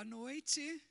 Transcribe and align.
Boa 0.00 0.08
noite. 0.08 0.82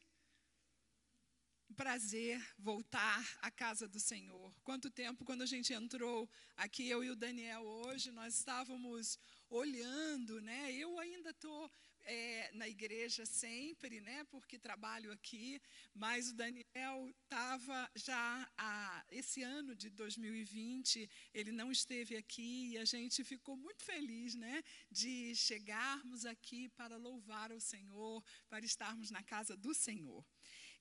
Prazer 1.76 2.40
voltar 2.60 3.26
à 3.42 3.50
casa 3.50 3.88
do 3.88 4.00
Senhor. 4.00 4.54
Quanto 4.64 4.92
tempo, 4.92 5.26
quando 5.26 5.42
a 5.42 5.48
gente 5.48 5.74
entrou 5.74 6.30
aqui, 6.56 6.88
eu 6.88 7.04
e 7.04 7.10
o 7.10 7.16
Daniel 7.16 7.64
hoje, 7.64 8.12
nós 8.12 8.36
estávamos 8.36 9.18
olhando, 9.50 10.40
né? 10.42 10.72
Eu 10.74 11.00
ainda 11.00 11.32
estou 11.32 11.72
é, 12.10 12.50
na 12.54 12.68
igreja 12.68 13.24
sempre, 13.24 14.02
né? 14.02 14.24
Porque 14.32 14.58
trabalho 14.58 15.12
aqui, 15.12 15.62
mas 15.94 16.30
o 16.30 16.34
Daniel 16.34 17.08
estava 17.24 17.90
já 17.96 18.52
a, 18.58 19.06
esse 19.12 19.44
ano 19.44 19.76
de 19.76 19.92
2020, 19.92 21.08
ele 21.32 21.52
não 21.52 21.72
esteve 21.72 22.18
aqui 22.18 22.72
e 22.72 22.78
a 22.80 22.86
gente 22.86 23.24
ficou 23.24 23.56
muito 23.56 23.84
feliz, 23.84 24.34
né? 24.34 24.64
De 24.90 25.36
chegarmos 25.36 26.26
aqui 26.26 26.68
para 26.70 26.98
louvar 26.98 27.52
o 27.52 27.62
Senhor, 27.62 28.24
para 28.50 28.66
estarmos 28.66 29.12
na 29.12 29.22
casa 29.22 29.56
do 29.56 29.76
Senhor. 29.76 30.26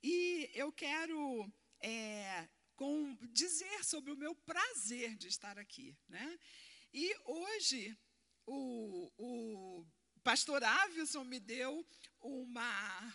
E 0.03 0.51
eu 0.55 0.73
quero 0.73 1.53
é, 1.83 2.49
com, 2.75 3.15
dizer 3.31 3.85
sobre 3.85 4.13
o 4.13 4.17
meu 4.17 4.35
prazer 4.35 5.15
de 5.15 5.29
estar 5.29 5.59
aqui, 5.59 5.95
né? 6.09 6.39
E 6.91 7.15
hoje 7.27 7.95
o, 8.47 9.13
o 9.19 9.87
pastor 10.29 10.63
Avison 10.63 11.25
me 11.25 11.41
deu 11.41 11.83
uma, 12.21 13.15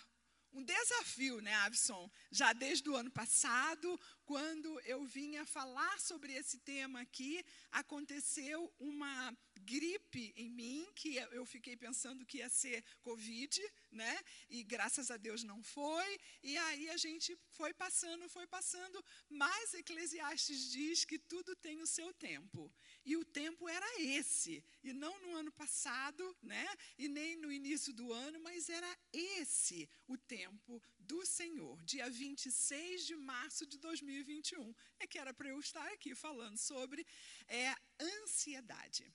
um 0.51 0.63
desafio, 0.63 1.39
né, 1.41 1.53
Avison? 1.57 2.09
Já 2.31 2.53
desde 2.53 2.89
o 2.89 2.95
ano 2.95 3.11
passado, 3.11 4.01
quando 4.25 4.79
eu 4.79 5.05
vinha 5.05 5.45
falar 5.45 5.99
sobre 5.99 6.33
esse 6.33 6.57
tema 6.57 7.01
aqui, 7.01 7.45
aconteceu 7.71 8.73
uma 8.79 9.31
gripe 9.71 10.33
em 10.35 10.49
mim, 10.49 10.87
que 10.95 11.15
eu 11.39 11.45
fiquei 11.45 11.75
pensando 11.75 12.25
que 12.25 12.37
ia 12.37 12.49
ser 12.49 12.83
Covid, 13.01 13.61
né? 13.91 14.15
E 14.49 14.63
graças 14.63 15.09
a 15.09 15.17
Deus 15.17 15.43
não 15.43 15.61
foi. 15.63 16.19
E 16.41 16.57
aí 16.57 16.89
a 16.89 16.97
gente 16.97 17.37
foi 17.51 17.73
passando, 17.73 18.29
foi 18.29 18.47
passando, 18.47 19.03
mas 19.29 19.73
Eclesiastes 19.73 20.71
diz 20.71 21.05
que 21.05 21.17
tudo 21.17 21.55
tem 21.55 21.81
o 21.81 21.87
seu 21.87 22.13
tempo. 22.13 22.71
E 23.05 23.15
o 23.17 23.25
tempo 23.25 23.67
era 23.67 24.01
esse, 24.01 24.63
e 24.83 24.93
não 24.93 25.19
no 25.21 25.35
ano 25.35 25.51
passado, 25.51 26.23
né? 26.41 26.67
E 26.97 27.07
nem 27.07 27.35
no 27.35 27.51
início 27.51 27.93
do 27.93 28.11
ano, 28.13 28.39
mas 28.39 28.69
era 28.69 28.97
esse 29.11 29.89
o 30.07 30.17
tempo 30.17 30.81
do 30.99 31.25
Senhor. 31.25 31.81
Dia 31.83 32.09
26 32.09 33.05
de 33.05 33.15
março 33.15 33.65
de 33.65 33.77
2021 33.77 34.73
é 34.99 35.07
que 35.07 35.19
era 35.19 35.33
para 35.33 35.49
eu 35.49 35.59
estar 35.59 35.85
aqui 35.91 36.15
falando 36.15 36.57
sobre 36.57 37.05
é, 37.47 37.75
ansiedade. 37.99 39.11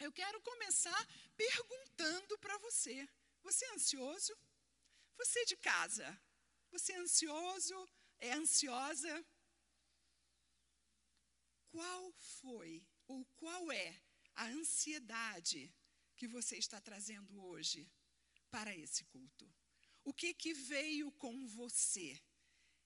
Eu 0.00 0.12
quero 0.12 0.40
começar 0.42 1.08
perguntando 1.36 2.38
para 2.38 2.56
você: 2.58 3.08
você 3.42 3.64
é 3.64 3.74
ansioso? 3.74 4.36
Você 5.16 5.44
de 5.44 5.56
casa, 5.56 6.06
você 6.70 6.92
é 6.92 6.98
ansioso? 6.98 7.88
É 8.20 8.32
ansiosa? 8.32 9.26
Qual 11.70 12.12
foi 12.40 12.86
ou 13.08 13.24
qual 13.36 13.72
é 13.72 14.00
a 14.34 14.46
ansiedade 14.46 15.74
que 16.16 16.28
você 16.28 16.56
está 16.56 16.80
trazendo 16.80 17.42
hoje 17.44 17.90
para 18.50 18.74
esse 18.76 19.04
culto? 19.06 19.52
O 20.04 20.12
que 20.14 20.32
que 20.32 20.54
veio 20.54 21.10
com 21.12 21.46
você 21.48 22.20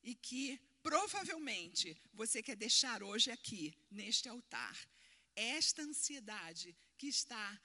e 0.03 0.15
que 0.15 0.59
provavelmente 0.83 1.97
você 2.13 2.43
quer 2.43 2.57
deixar 2.57 3.03
hoje 3.03 3.31
aqui 3.31 3.77
neste 3.91 4.29
altar? 4.29 4.77
Esta 5.35 5.83
ansiedade 5.83 6.77
que 7.03 7.09
está 7.09 7.61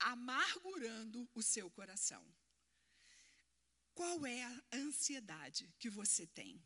amargurando 0.00 1.30
o 1.32 1.40
seu 1.40 1.70
coração. 1.70 2.26
Qual 3.94 4.26
é 4.26 4.42
a 4.42 4.62
ansiedade 4.72 5.72
que 5.78 5.88
você 5.88 6.26
tem? 6.26 6.60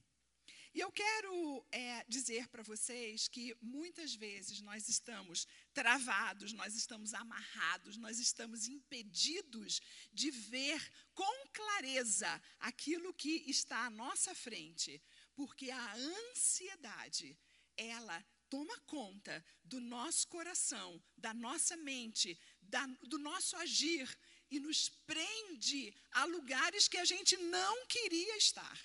E 0.73 0.81
eu 0.81 0.91
quero 0.91 1.67
é, 1.71 2.07
dizer 2.09 2.49
para 2.49 2.63
vocês 2.63 3.29
que 3.29 3.55
muitas 3.61 4.15
vezes 4.15 4.63
nós 4.63 4.89
estamos 4.89 5.47
travados, 5.75 6.55
nós 6.55 6.75
estamos 6.75 7.13
amarrados, 7.13 7.99
nós 7.99 8.19
estamos 8.19 8.67
impedidos 8.67 9.79
de 10.11 10.31
ver 10.31 10.81
com 11.13 11.49
clareza 11.53 12.43
aquilo 12.59 13.13
que 13.13 13.45
está 13.51 13.85
à 13.85 13.91
nossa 13.91 14.35
frente, 14.35 15.03
porque 15.35 15.71
a 15.71 15.95
ansiedade, 15.95 17.39
ela 17.77 18.25
toma 18.51 18.79
conta 18.81 19.45
do 19.65 19.81
nosso 19.81 20.27
coração, 20.29 21.03
da 21.17 21.33
nossa 21.35 21.77
mente, 21.77 22.39
da, 22.61 22.87
do 23.03 23.19
nosso 23.19 23.57
agir 23.57 24.09
e 24.51 24.59
nos 24.59 24.89
prende 25.07 25.95
a 26.11 26.25
lugares 26.25 26.89
que 26.89 26.99
a 26.99 27.05
gente 27.05 27.37
não 27.37 27.87
queria 27.87 28.37
estar. 28.37 28.79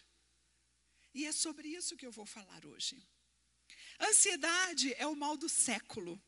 E 1.14 1.26
é 1.26 1.32
sobre 1.32 1.68
isso 1.68 1.96
que 1.96 2.06
eu 2.06 2.12
vou 2.12 2.26
falar 2.26 2.66
hoje. 2.66 3.02
Ansiedade 4.00 4.94
é 4.96 5.08
o 5.08 5.16
mal 5.16 5.38
do 5.38 5.48
século, 5.48 6.22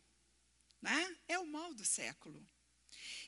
né? 0.81 1.17
É 1.27 1.37
o 1.39 1.47
mal 1.47 1.73
do 1.73 1.83
século. 1.83 2.47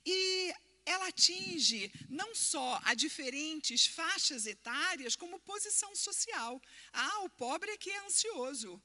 E 0.06 0.53
ela 0.85 1.07
atinge 1.07 1.91
não 2.07 2.34
só 2.34 2.79
a 2.85 2.94
diferentes 2.94 3.88
faixas 3.88 4.46
etárias, 4.46 5.16
como 5.16 5.40
posição 5.40 5.94
social. 5.96 6.62
Ah, 6.94 7.19
o 7.23 7.29
pobre 7.29 7.72
é 7.72 7.78
que 7.78 7.90
é 7.90 8.06
ansioso 8.06 8.81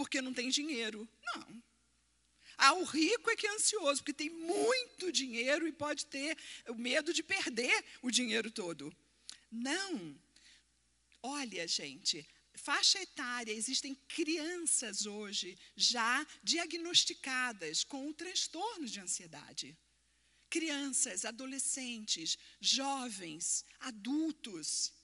porque 0.00 0.22
não 0.22 0.32
tem 0.32 0.48
dinheiro. 0.48 1.06
Não. 1.34 1.62
Ah, 2.56 2.72
o 2.72 2.84
rico 2.84 3.28
é 3.30 3.36
que 3.36 3.46
é 3.46 3.54
ansioso, 3.54 4.00
porque 4.00 4.14
tem 4.14 4.30
muito 4.30 5.12
dinheiro 5.12 5.68
e 5.68 5.72
pode 5.72 6.06
ter 6.06 6.38
o 6.68 6.74
medo 6.74 7.12
de 7.12 7.22
perder 7.22 7.84
o 8.00 8.10
dinheiro 8.10 8.50
todo. 8.50 8.90
Não. 9.50 10.18
Olha, 11.22 11.68
gente, 11.68 12.26
faixa 12.54 12.98
etária, 13.02 13.52
existem 13.52 13.94
crianças 14.08 15.04
hoje 15.04 15.58
já 15.76 16.26
diagnosticadas 16.42 17.84
com 17.84 18.08
o 18.08 18.14
transtorno 18.14 18.86
de 18.86 19.00
ansiedade. 19.00 19.76
Crianças, 20.48 21.26
adolescentes, 21.26 22.38
jovens, 22.58 23.66
adultos 23.80 24.94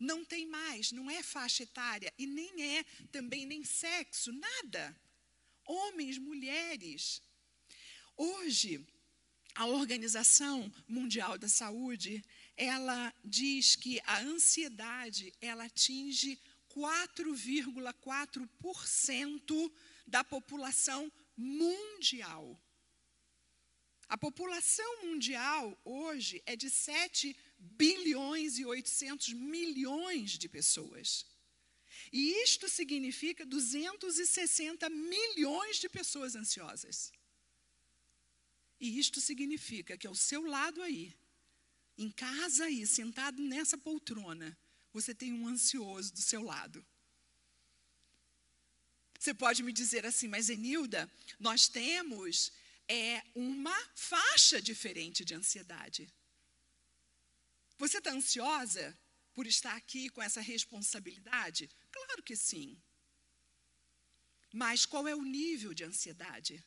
não 0.00 0.24
tem 0.24 0.46
mais, 0.46 0.90
não 0.90 1.10
é 1.10 1.22
faixa 1.22 1.62
etária 1.62 2.12
e 2.18 2.26
nem 2.26 2.78
é 2.78 2.84
também 3.12 3.44
nem 3.44 3.62
sexo, 3.62 4.32
nada. 4.32 4.98
Homens, 5.66 6.16
mulheres. 6.16 7.22
Hoje, 8.16 8.82
a 9.54 9.66
Organização 9.66 10.72
Mundial 10.88 11.36
da 11.36 11.48
Saúde, 11.48 12.24
ela 12.56 13.12
diz 13.22 13.76
que 13.76 14.00
a 14.04 14.20
ansiedade, 14.20 15.34
ela 15.40 15.64
atinge 15.64 16.40
4,4% 16.74 19.72
da 20.06 20.24
população 20.24 21.12
mundial. 21.36 22.58
A 24.08 24.16
população 24.18 25.04
mundial 25.04 25.78
hoje 25.84 26.42
é 26.44 26.56
de 26.56 26.68
7 26.68 27.36
bilhões 27.60 28.58
e 28.58 28.64
800 28.64 29.32
milhões 29.32 30.32
de 30.32 30.48
pessoas. 30.48 31.26
E 32.12 32.42
isto 32.42 32.68
significa 32.68 33.46
260 33.46 34.88
milhões 34.88 35.76
de 35.76 35.88
pessoas 35.88 36.34
ansiosas. 36.34 37.12
E 38.80 38.98
isto 38.98 39.20
significa 39.20 39.96
que 39.96 40.06
ao 40.06 40.14
seu 40.14 40.46
lado 40.46 40.82
aí, 40.82 41.14
em 41.98 42.10
casa 42.10 42.64
aí, 42.64 42.86
sentado 42.86 43.40
nessa 43.42 43.76
poltrona, 43.76 44.56
você 44.92 45.14
tem 45.14 45.32
um 45.32 45.46
ansioso 45.46 46.12
do 46.14 46.20
seu 46.20 46.42
lado. 46.42 46.84
Você 49.18 49.34
pode 49.34 49.62
me 49.62 49.70
dizer 49.70 50.06
assim, 50.06 50.28
mas 50.28 50.48
Enilda, 50.48 51.10
nós 51.38 51.68
temos 51.68 52.50
é, 52.88 53.22
uma 53.34 53.78
faixa 53.94 54.62
diferente 54.62 55.24
de 55.26 55.34
ansiedade. 55.34 56.10
Você 57.80 57.96
está 57.96 58.12
ansiosa 58.12 58.94
por 59.32 59.46
estar 59.46 59.74
aqui 59.74 60.10
com 60.10 60.20
essa 60.20 60.42
responsabilidade? 60.42 61.70
Claro 61.90 62.22
que 62.22 62.36
sim. 62.36 62.78
Mas 64.52 64.84
qual 64.84 65.08
é 65.08 65.14
o 65.14 65.22
nível 65.22 65.72
de 65.72 65.82
ansiedade? 65.82 66.62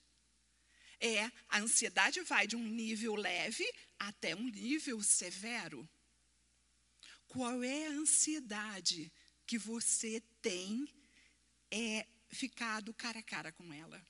É, 0.99 1.31
a 1.49 1.59
ansiedade 1.59 2.19
vai 2.21 2.47
de 2.47 2.55
um 2.55 2.67
nível 2.67 3.13
leve 3.13 3.63
até 3.99 4.35
um 4.35 4.47
nível 4.47 5.03
severo. 5.03 5.87
Qual 7.27 7.63
é 7.63 7.85
a 7.85 7.91
ansiedade 7.91 9.13
que 9.45 9.59
você 9.59 10.19
tem 10.41 10.89
é, 11.69 12.07
ficado 12.29 12.91
cara 12.91 13.19
a 13.19 13.23
cara 13.23 13.51
com 13.51 13.71
ela? 13.71 14.03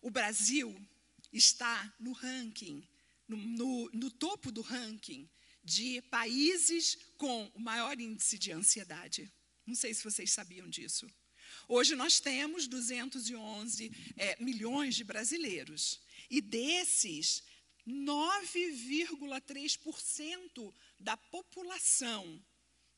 O 0.00 0.10
Brasil 0.10 0.80
está 1.32 1.92
no 1.98 2.12
ranking, 2.12 2.86
no, 3.26 3.36
no, 3.36 3.90
no 3.90 4.10
topo 4.12 4.52
do 4.52 4.60
ranking 4.60 5.28
de 5.68 6.00
países 6.02 6.96
com 7.16 7.50
o 7.54 7.60
maior 7.60 7.98
índice 8.00 8.38
de 8.38 8.52
ansiedade. 8.52 9.32
Não 9.66 9.74
sei 9.74 9.92
se 9.92 10.02
vocês 10.02 10.32
sabiam 10.32 10.66
disso. 10.68 11.06
Hoje 11.68 11.94
nós 11.94 12.20
temos 12.20 12.66
211 12.66 13.92
é, 14.16 14.42
milhões 14.42 14.96
de 14.96 15.04
brasileiros. 15.04 16.00
E 16.30 16.40
desses, 16.40 17.42
9,3% 17.86 20.74
da 20.98 21.16
população 21.16 22.42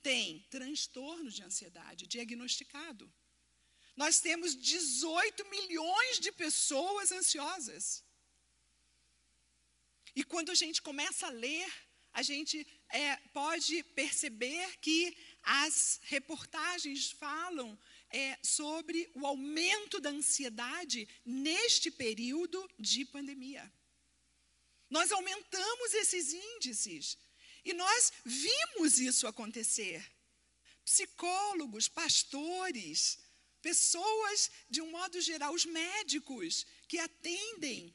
tem 0.03 0.47
transtorno 0.51 1.31
de 1.31 1.43
ansiedade 1.43 2.07
diagnosticado. 2.07 3.13
Nós 3.97 4.21
temos 4.21 4.57
18 4.57 5.45
milhões 5.51 6.21
de 6.21 6.33
pessoas 6.33 7.13
ansiosas. 7.13 8.03
E 10.15 10.25
quando 10.25 10.51
a 10.51 10.55
gente 10.55 10.81
começa 10.81 11.27
a 11.27 11.31
ler, 11.31 11.71
a 12.13 12.23
gente 12.23 12.67
é, 12.91 13.17
pode 13.33 13.83
perceber 13.95 14.79
que 14.79 15.17
as 15.43 16.01
reportagens 16.05 17.11
falam 17.13 17.79
é, 18.11 18.39
sobre 18.43 19.11
o 19.15 19.27
aumento 19.27 20.01
da 20.01 20.11
ansiedade 20.11 21.09
neste 21.25 21.91
período 21.91 22.69
de 22.79 23.05
pandemia. 23.05 23.73
Nós 24.89 25.13
aumentamos 25.13 25.95
esses 25.95 26.33
índices 26.33 27.17
e 27.65 27.73
nós 27.73 28.13
vimos 28.25 28.99
isso 28.99 29.27
acontecer. 29.27 30.05
Psicólogos, 30.85 31.87
pastores, 31.87 33.19
pessoas, 33.63 34.51
de 34.69 34.81
um 34.81 34.91
modo 34.91 35.21
geral, 35.21 35.55
os 35.55 35.65
médicos 35.65 36.67
que 36.89 36.99
atendem, 36.99 37.93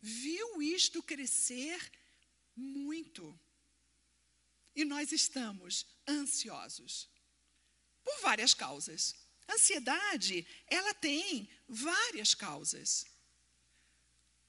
viu 0.00 0.62
isto 0.62 1.02
crescer 1.02 1.78
muito. 2.56 3.38
E 4.74 4.84
nós 4.84 5.12
estamos 5.12 5.86
ansiosos 6.08 7.08
por 8.02 8.20
várias 8.20 8.54
causas. 8.54 9.14
Ansiedade, 9.48 10.46
ela 10.66 10.94
tem 10.94 11.48
várias 11.68 12.34
causas. 12.34 13.06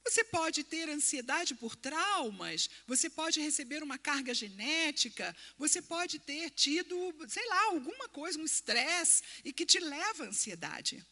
Você 0.04 0.24
pode 0.24 0.66
ter 0.66 0.90
ansiedade 0.90 1.56
por 1.56 1.76
traumas, 1.76 2.70
você 2.86 3.10
pode 3.10 3.40
receber 3.40 3.82
uma 3.82 3.98
carga 3.98 4.34
genética, 4.34 5.36
você 5.58 5.82
pode 5.82 6.20
ter 6.20 6.50
tido, 6.50 6.96
sei 7.30 7.46
lá, 7.48 7.64
alguma 7.66 8.10
coisa, 8.10 8.38
um 8.38 8.44
estresse 8.44 9.24
e 9.46 9.54
que 9.54 9.66
te 9.66 9.80
leva 9.80 10.26
à 10.26 10.28
ansiedade. 10.28 11.06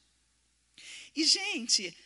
E, 1.15 1.23
gente, 1.23 1.97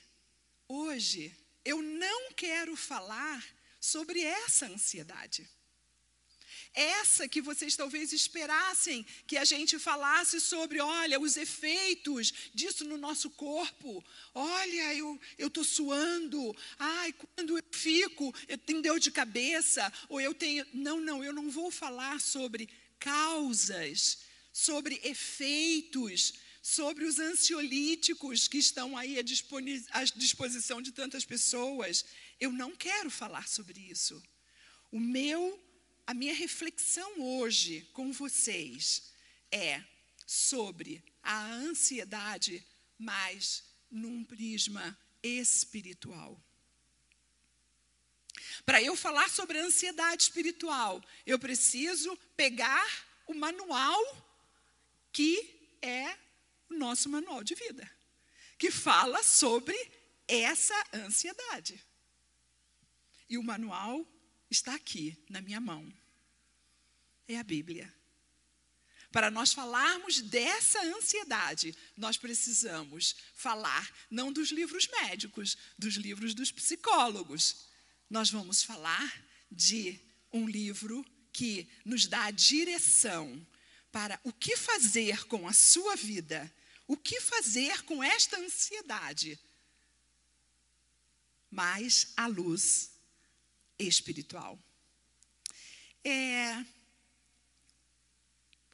hoje 0.67 1.35
eu 1.63 1.81
não 1.81 2.31
quero 2.33 2.75
falar 2.75 3.43
sobre 3.93 4.21
essa 4.21 4.65
ansiedade 4.67 5.47
essa 6.75 7.27
que 7.27 7.41
vocês 7.41 7.75
talvez 7.75 8.11
esperassem 8.11 9.05
que 9.25 9.37
a 9.37 9.45
gente 9.45 9.79
falasse 9.79 10.41
sobre, 10.41 10.81
olha, 10.81 11.19
os 11.19 11.37
efeitos 11.37 12.33
disso 12.53 12.83
no 12.83 12.97
nosso 12.97 13.29
corpo. 13.29 14.03
Olha, 14.33 14.93
eu 14.93 15.19
estou 15.39 15.63
suando. 15.63 16.55
Ai, 16.77 17.13
quando 17.13 17.57
eu 17.57 17.63
fico, 17.71 18.33
eu 18.47 18.57
tenho 18.57 18.81
dor 18.81 18.99
de 18.99 19.09
cabeça. 19.09 19.91
Ou 20.09 20.19
eu 20.19 20.33
tenho. 20.33 20.65
Não, 20.73 20.99
não, 20.99 21.23
eu 21.23 21.31
não 21.31 21.49
vou 21.49 21.71
falar 21.71 22.19
sobre 22.19 22.69
causas, 22.99 24.19
sobre 24.51 24.99
efeitos, 25.03 26.33
sobre 26.61 27.05
os 27.05 27.19
ansiolíticos 27.19 28.49
que 28.49 28.57
estão 28.57 28.97
aí 28.97 29.17
à 29.17 30.03
disposição 30.03 30.81
de 30.81 30.91
tantas 30.91 31.23
pessoas. 31.23 32.03
Eu 32.39 32.51
não 32.51 32.75
quero 32.75 33.09
falar 33.09 33.47
sobre 33.47 33.79
isso. 33.79 34.21
O 34.91 34.99
meu 34.99 35.61
a 36.07 36.13
minha 36.13 36.35
reflexão 36.35 37.19
hoje 37.19 37.81
com 37.91 38.11
vocês 38.11 39.11
é 39.51 39.83
sobre 40.25 41.03
a 41.23 41.51
ansiedade, 41.51 42.63
mas 42.97 43.63
num 43.89 44.23
prisma 44.23 44.97
espiritual. 45.23 46.39
Para 48.65 48.81
eu 48.83 48.95
falar 48.95 49.29
sobre 49.29 49.57
a 49.57 49.65
ansiedade 49.65 50.23
espiritual, 50.23 51.03
eu 51.25 51.39
preciso 51.39 52.15
pegar 52.35 52.85
o 53.25 53.33
manual 53.33 53.99
que 55.11 55.77
é 55.81 56.15
o 56.69 56.75
nosso 56.75 57.09
manual 57.09 57.43
de 57.43 57.55
vida, 57.55 57.89
que 58.57 58.69
fala 58.69 59.23
sobre 59.23 59.75
essa 60.27 60.75
ansiedade. 60.93 61.83
E 63.29 63.37
o 63.37 63.43
manual 63.43 64.05
está 64.49 64.75
aqui 64.75 65.17
na 65.29 65.41
minha 65.41 65.59
mão. 65.59 65.91
É 67.27 67.37
a 67.37 67.43
Bíblia. 67.43 67.93
Para 69.11 69.31
nós 69.31 69.53
falarmos 69.53 70.21
dessa 70.21 70.81
ansiedade, 70.83 71.75
nós 71.95 72.17
precisamos 72.17 73.15
falar 73.33 73.89
não 74.11 74.31
dos 74.31 74.51
livros 74.51 74.87
médicos, 74.87 75.57
dos 75.77 75.95
livros 75.95 76.33
dos 76.33 76.51
psicólogos. 76.51 77.67
Nós 78.09 78.29
vamos 78.29 78.61
falar 78.61 79.25
de 79.49 79.99
um 80.33 80.47
livro 80.47 81.05
que 81.31 81.67
nos 81.85 82.07
dá 82.07 82.25
a 82.25 82.31
direção 82.31 83.45
para 83.91 84.19
o 84.23 84.33
que 84.33 84.57
fazer 84.57 85.25
com 85.27 85.47
a 85.47 85.53
sua 85.53 85.95
vida, 85.95 86.53
o 86.85 86.97
que 86.97 87.21
fazer 87.21 87.83
com 87.83 88.03
esta 88.03 88.37
ansiedade, 88.37 89.39
mas 91.49 92.11
à 92.17 92.27
luz 92.27 92.91
espiritual. 93.79 94.59
É, 96.03 96.65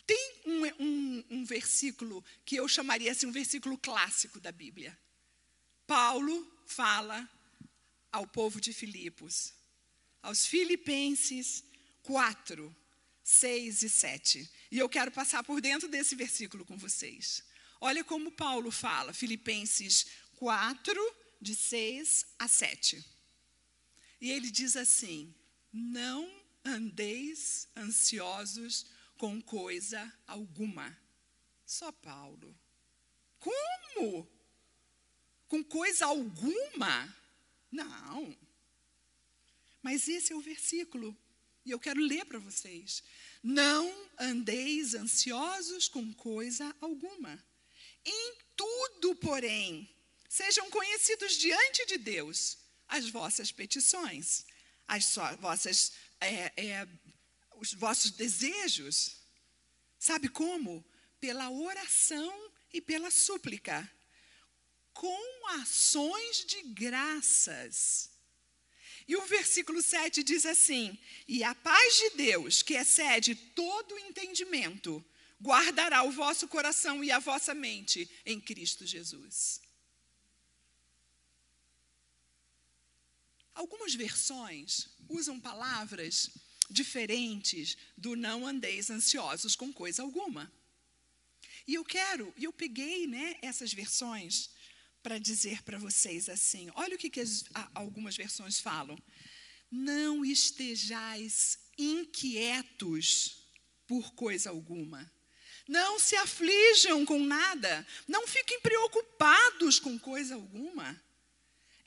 tem 0.05 0.41
um, 0.45 0.65
um, 0.83 1.25
um, 1.29 1.45
versículo 1.45 2.23
que 2.43 2.57
eu 2.57 2.67
chamaria 2.67 3.11
assim, 3.11 3.25
um 3.25 3.31
versículo 3.31 3.77
clássico 3.77 4.39
da 4.39 4.51
Bíblia. 4.51 4.97
Paulo 5.87 6.45
fala 6.65 7.29
ao 8.11 8.27
povo 8.27 8.59
de 8.59 8.73
Filipos, 8.73 9.53
aos 10.21 10.45
Filipenses 10.45 11.63
4, 12.03 12.75
6 13.23 13.83
e 13.83 13.89
7. 13.89 14.51
E 14.71 14.77
eu 14.77 14.89
quero 14.89 15.11
passar 15.11 15.43
por 15.43 15.61
dentro 15.61 15.87
desse 15.87 16.15
versículo 16.15 16.65
com 16.65 16.77
vocês. 16.77 17.43
Olha 17.79 18.03
como 18.03 18.31
Paulo 18.31 18.69
fala, 18.69 19.13
Filipenses 19.13 20.05
4, 20.35 21.15
de 21.39 21.55
6 21.55 22.25
a 22.37 22.47
7. 22.47 23.03
E 24.21 24.29
ele 24.29 24.51
diz 24.51 24.77
assim: 24.77 25.33
Não 25.73 26.31
andeis 26.63 27.67
ansiosos 27.75 28.85
com 29.17 29.41
coisa 29.41 30.13
alguma. 30.27 30.95
Só 31.65 31.91
Paulo. 31.91 32.55
Como? 33.39 34.27
Com 35.47 35.63
coisa 35.63 36.05
alguma? 36.05 37.17
Não. 37.71 38.37
Mas 39.81 40.07
esse 40.07 40.31
é 40.31 40.35
o 40.35 40.41
versículo. 40.41 41.17
E 41.65 41.71
eu 41.71 41.79
quero 41.79 41.99
ler 41.99 42.25
para 42.25 42.39
vocês. 42.39 43.03
Não 43.41 44.09
andeis 44.19 44.93
ansiosos 44.93 45.87
com 45.87 46.13
coisa 46.13 46.75
alguma. 46.79 47.43
Em 48.05 48.35
tudo, 48.55 49.15
porém, 49.15 49.89
sejam 50.29 50.69
conhecidos 50.69 51.33
diante 51.37 51.85
de 51.87 51.97
Deus 51.97 52.60
as 52.91 53.09
vossas 53.09 53.53
petições, 53.53 54.45
as 54.85 55.15
vossas, 55.39 55.93
é, 56.19 56.51
é, 56.57 56.87
os 57.55 57.73
vossos 57.73 58.11
desejos. 58.11 59.15
Sabe 59.97 60.27
como? 60.27 60.85
Pela 61.19 61.49
oração 61.49 62.51
e 62.73 62.81
pela 62.81 63.09
súplica, 63.09 63.89
com 64.93 65.47
ações 65.61 66.45
de 66.45 66.61
graças. 66.63 68.11
E 69.07 69.15
o 69.15 69.25
versículo 69.25 69.81
7 69.81 70.21
diz 70.21 70.45
assim: 70.45 70.97
E 71.25 71.45
a 71.45 71.55
paz 71.55 71.97
de 71.97 72.09
Deus, 72.17 72.61
que 72.61 72.73
excede 72.73 73.35
todo 73.35 73.97
entendimento, 73.99 75.03
guardará 75.41 76.03
o 76.03 76.11
vosso 76.11 76.45
coração 76.45 77.01
e 77.01 77.09
a 77.09 77.19
vossa 77.19 77.53
mente 77.53 78.09
em 78.25 78.39
Cristo 78.39 78.85
Jesus. 78.85 79.61
Algumas 83.53 83.93
versões 83.93 84.87
usam 85.09 85.39
palavras 85.39 86.29
diferentes 86.69 87.77
do 87.97 88.15
não 88.15 88.47
andeis 88.47 88.89
ansiosos 88.89 89.55
com 89.55 89.71
coisa 89.73 90.01
alguma. 90.01 90.51
E 91.67 91.75
eu 91.75 91.83
quero, 91.83 92.33
e 92.37 92.45
eu 92.45 92.53
peguei 92.53 93.05
né, 93.07 93.35
essas 93.41 93.73
versões 93.73 94.49
para 95.03 95.19
dizer 95.19 95.63
para 95.63 95.77
vocês 95.77 96.29
assim: 96.29 96.69
olha 96.75 96.95
o 96.95 96.97
que, 96.97 97.09
que 97.09 97.19
as, 97.19 97.43
algumas 97.73 98.15
versões 98.15 98.59
falam. 98.59 98.97
Não 99.69 100.25
estejais 100.25 101.59
inquietos 101.77 103.47
por 103.87 104.13
coisa 104.13 104.49
alguma. 104.49 105.11
Não 105.67 105.99
se 105.99 106.15
aflijam 106.15 107.05
com 107.05 107.23
nada. 107.23 107.87
Não 108.07 108.27
fiquem 108.27 108.59
preocupados 108.59 109.79
com 109.79 109.97
coisa 109.97 110.35
alguma. 110.35 111.01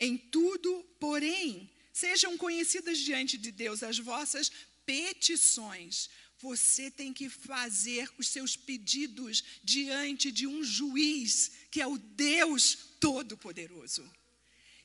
Em 0.05 0.19
tudo, 0.19 0.71
porém, 1.01 1.71
sejam 1.91 2.37
conhecidas 2.37 2.99
diante 2.99 3.39
de 3.39 3.51
Deus 3.51 3.83
as 3.83 3.99
vossas 3.99 4.53
petições. 4.85 6.11
Você 6.41 6.91
tem 6.91 7.11
que 7.11 7.31
fazer 7.31 8.07
os 8.19 8.29
seus 8.29 8.55
pedidos 8.55 9.43
diante 9.63 10.31
de 10.31 10.47
um 10.47 10.63
juiz, 10.63 11.53
que 11.71 11.81
é 11.81 11.87
o 11.87 11.97
Deus 11.97 12.77
Todo-Poderoso. 13.01 14.05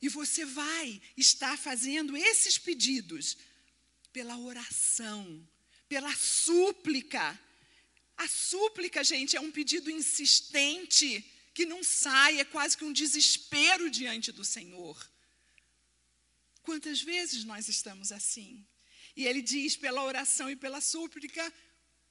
E 0.01 0.07
você 0.07 0.45
vai 0.45 1.01
estar 1.17 1.57
fazendo 1.57 2.15
esses 2.15 2.57
pedidos 2.57 3.38
pela 4.13 4.38
oração, 4.38 5.45
pela 5.89 6.15
súplica. 6.15 7.38
A 8.15 8.25
súplica, 8.25 9.03
gente, 9.03 9.35
é 9.35 9.41
um 9.41 9.51
pedido 9.51 9.91
insistente 9.91 11.29
que 11.59 11.65
não 11.65 11.83
sai, 11.83 12.39
é 12.39 12.45
quase 12.45 12.77
que 12.77 12.85
um 12.85 12.93
desespero 12.93 13.89
diante 13.89 14.31
do 14.31 14.45
Senhor. 14.45 14.97
Quantas 16.63 17.01
vezes 17.01 17.43
nós 17.43 17.67
estamos 17.67 18.13
assim? 18.13 18.65
E 19.13 19.27
ele 19.27 19.41
diz: 19.41 19.75
pela 19.75 20.01
oração 20.03 20.49
e 20.49 20.55
pela 20.55 20.79
súplica, 20.79 21.53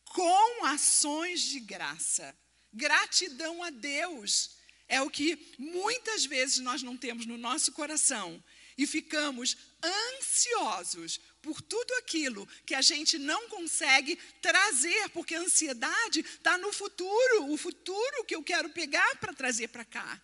com 0.05 0.67
ações 0.67 1.41
de 1.41 1.61
graça. 1.61 2.37
Gratidão 2.71 3.63
a 3.63 3.71
Deus 3.71 4.51
é 4.87 5.01
o 5.01 5.09
que 5.09 5.55
muitas 5.59 6.27
vezes 6.27 6.59
nós 6.59 6.83
não 6.83 6.95
temos 6.95 7.25
no 7.25 7.39
nosso 7.39 7.73
coração 7.73 8.45
e 8.77 8.87
ficamos 8.87 9.57
ansiosos 9.83 11.19
por 11.41 11.63
tudo 11.63 11.95
aquilo 11.95 12.47
que 12.67 12.75
a 12.75 12.83
gente 12.83 13.19
não 13.19 13.49
consegue 13.49 14.17
trazer, 14.41 15.09
porque 15.11 15.35
a 15.35 15.41
ansiedade 15.41 16.21
está 16.21 16.59
no 16.59 16.73
futuro, 16.73 17.53
o 17.53 17.57
futuro 17.57 18.25
que 18.25 18.35
eu 18.35 18.43
quero 18.43 18.71
pegar 18.71 19.17
para 19.17 19.33
trazer 19.33 19.69
para 19.69 19.85
cá. 19.85 20.21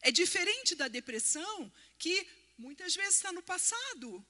É 0.00 0.10
diferente 0.10 0.74
da 0.74 0.88
depressão, 0.88 1.72
que 1.98 2.26
muitas 2.56 2.94
vezes 2.94 3.16
está 3.16 3.32
no 3.32 3.42
passado 3.42 4.24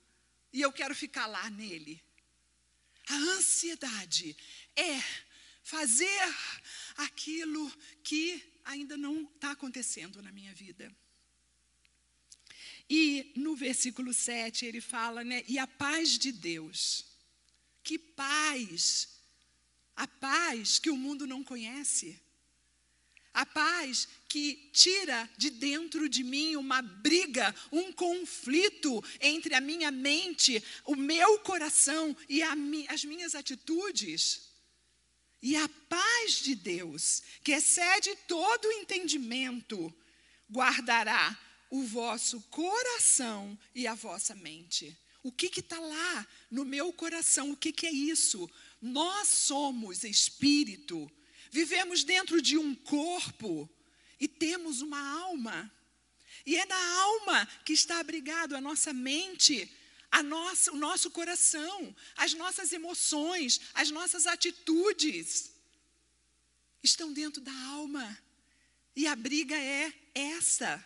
e 0.52 0.60
eu 0.60 0.72
quero 0.72 0.94
ficar 0.94 1.26
lá 1.26 1.48
nele. 1.50 2.02
A 3.08 3.14
ansiedade 3.14 4.36
é 4.76 5.02
fazer 5.62 6.20
aquilo 6.96 7.70
que 8.02 8.42
ainda 8.64 8.96
não 8.96 9.22
está 9.34 9.52
acontecendo 9.52 10.22
na 10.22 10.32
minha 10.32 10.54
vida. 10.54 10.94
E 12.88 13.32
no 13.36 13.54
versículo 13.54 14.14
7 14.14 14.64
ele 14.64 14.80
fala, 14.80 15.22
né? 15.22 15.44
E 15.46 15.58
a 15.58 15.66
paz 15.66 16.18
de 16.18 16.32
Deus. 16.32 17.04
Que 17.82 17.98
paz! 17.98 19.08
A 19.94 20.06
paz 20.06 20.78
que 20.78 20.90
o 20.90 20.96
mundo 20.96 21.26
não 21.26 21.44
conhece. 21.44 22.18
A 23.34 23.44
paz 23.44 24.08
que 24.28 24.70
tira 24.72 25.28
de 25.36 25.50
dentro 25.50 26.08
de 26.08 26.24
mim 26.24 26.56
uma 26.56 26.80
briga, 26.80 27.54
um 27.70 27.92
conflito 27.92 29.04
entre 29.20 29.54
a 29.54 29.60
minha 29.60 29.90
mente, 29.90 30.62
o 30.84 30.96
meu 30.96 31.38
coração 31.40 32.16
e 32.28 32.42
a, 32.42 32.56
as 32.88 33.04
minhas 33.04 33.34
atitudes. 33.34 34.48
E 35.42 35.54
a 35.56 35.68
paz 35.88 36.40
de 36.42 36.54
Deus, 36.54 37.22
que 37.44 37.52
excede 37.52 38.16
todo 38.26 38.72
entendimento, 38.72 39.94
guardará 40.50 41.38
o 41.70 41.82
vosso 41.82 42.40
coração 42.50 43.58
e 43.74 43.86
a 43.86 43.94
vossa 43.94 44.34
mente. 44.34 44.96
O 45.22 45.32
que 45.32 45.46
está 45.60 45.78
lá 45.78 46.26
no 46.50 46.64
meu 46.64 46.92
coração? 46.92 47.50
O 47.50 47.56
que, 47.56 47.72
que 47.72 47.86
é 47.86 47.92
isso? 47.92 48.48
Nós 48.80 49.28
somos 49.28 50.04
espírito, 50.04 51.10
vivemos 51.50 52.04
dentro 52.04 52.40
de 52.40 52.56
um 52.56 52.74
corpo 52.74 53.68
e 54.20 54.28
temos 54.28 54.80
uma 54.80 55.00
alma. 55.20 55.70
E 56.46 56.56
é 56.56 56.64
na 56.64 57.00
alma 57.00 57.46
que 57.64 57.72
está 57.72 57.98
abrigado 57.98 58.54
a 58.54 58.60
nossa 58.60 58.92
mente, 58.92 59.70
a 60.10 60.22
nossa, 60.22 60.72
o 60.72 60.76
nosso 60.76 61.10
coração, 61.10 61.94
as 62.16 62.32
nossas 62.32 62.72
emoções, 62.72 63.60
as 63.74 63.90
nossas 63.90 64.26
atitudes. 64.26 65.52
Estão 66.82 67.12
dentro 67.12 67.42
da 67.42 67.52
alma. 67.66 68.18
E 68.96 69.06
a 69.06 69.14
briga 69.14 69.56
é 69.56 69.92
essa. 70.14 70.82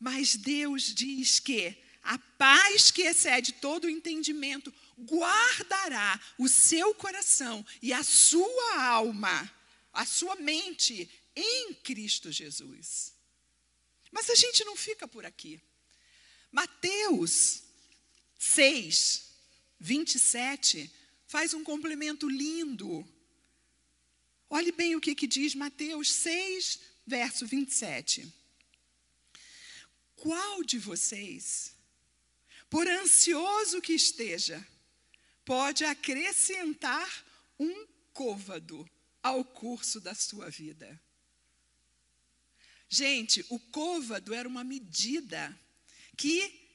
Mas 0.00 0.34
Deus 0.34 0.94
diz 0.94 1.38
que 1.38 1.76
a 2.02 2.18
paz 2.18 2.90
que 2.90 3.02
excede 3.02 3.52
todo 3.52 3.84
o 3.84 3.90
entendimento 3.90 4.72
guardará 4.98 6.18
o 6.38 6.48
seu 6.48 6.94
coração 6.94 7.64
e 7.82 7.92
a 7.92 8.02
sua 8.02 8.82
alma, 8.82 9.52
a 9.92 10.06
sua 10.06 10.36
mente 10.36 11.08
em 11.36 11.74
Cristo 11.74 12.32
Jesus. 12.32 13.12
Mas 14.10 14.30
a 14.30 14.34
gente 14.34 14.64
não 14.64 14.74
fica 14.74 15.06
por 15.06 15.26
aqui. 15.26 15.60
Mateus 16.50 17.62
6, 18.38 19.30
27 19.78 20.90
faz 21.26 21.52
um 21.52 21.62
complemento 21.62 22.28
lindo. 22.28 23.06
Olhe 24.48 24.72
bem 24.72 24.96
o 24.96 25.00
que, 25.00 25.14
que 25.14 25.26
diz 25.26 25.54
Mateus 25.54 26.10
6, 26.10 26.80
verso 27.06 27.46
27. 27.46 28.39
Qual 30.20 30.62
de 30.62 30.78
vocês, 30.78 31.74
por 32.68 32.86
ansioso 32.86 33.80
que 33.80 33.94
esteja, 33.94 34.62
pode 35.46 35.82
acrescentar 35.82 37.24
um 37.58 37.86
côvado 38.12 38.86
ao 39.22 39.42
curso 39.42 39.98
da 39.98 40.14
sua 40.14 40.50
vida? 40.50 41.00
Gente, 42.86 43.42
o 43.48 43.58
côvado 43.58 44.34
era 44.34 44.46
uma 44.46 44.62
medida 44.62 45.58
que 46.18 46.68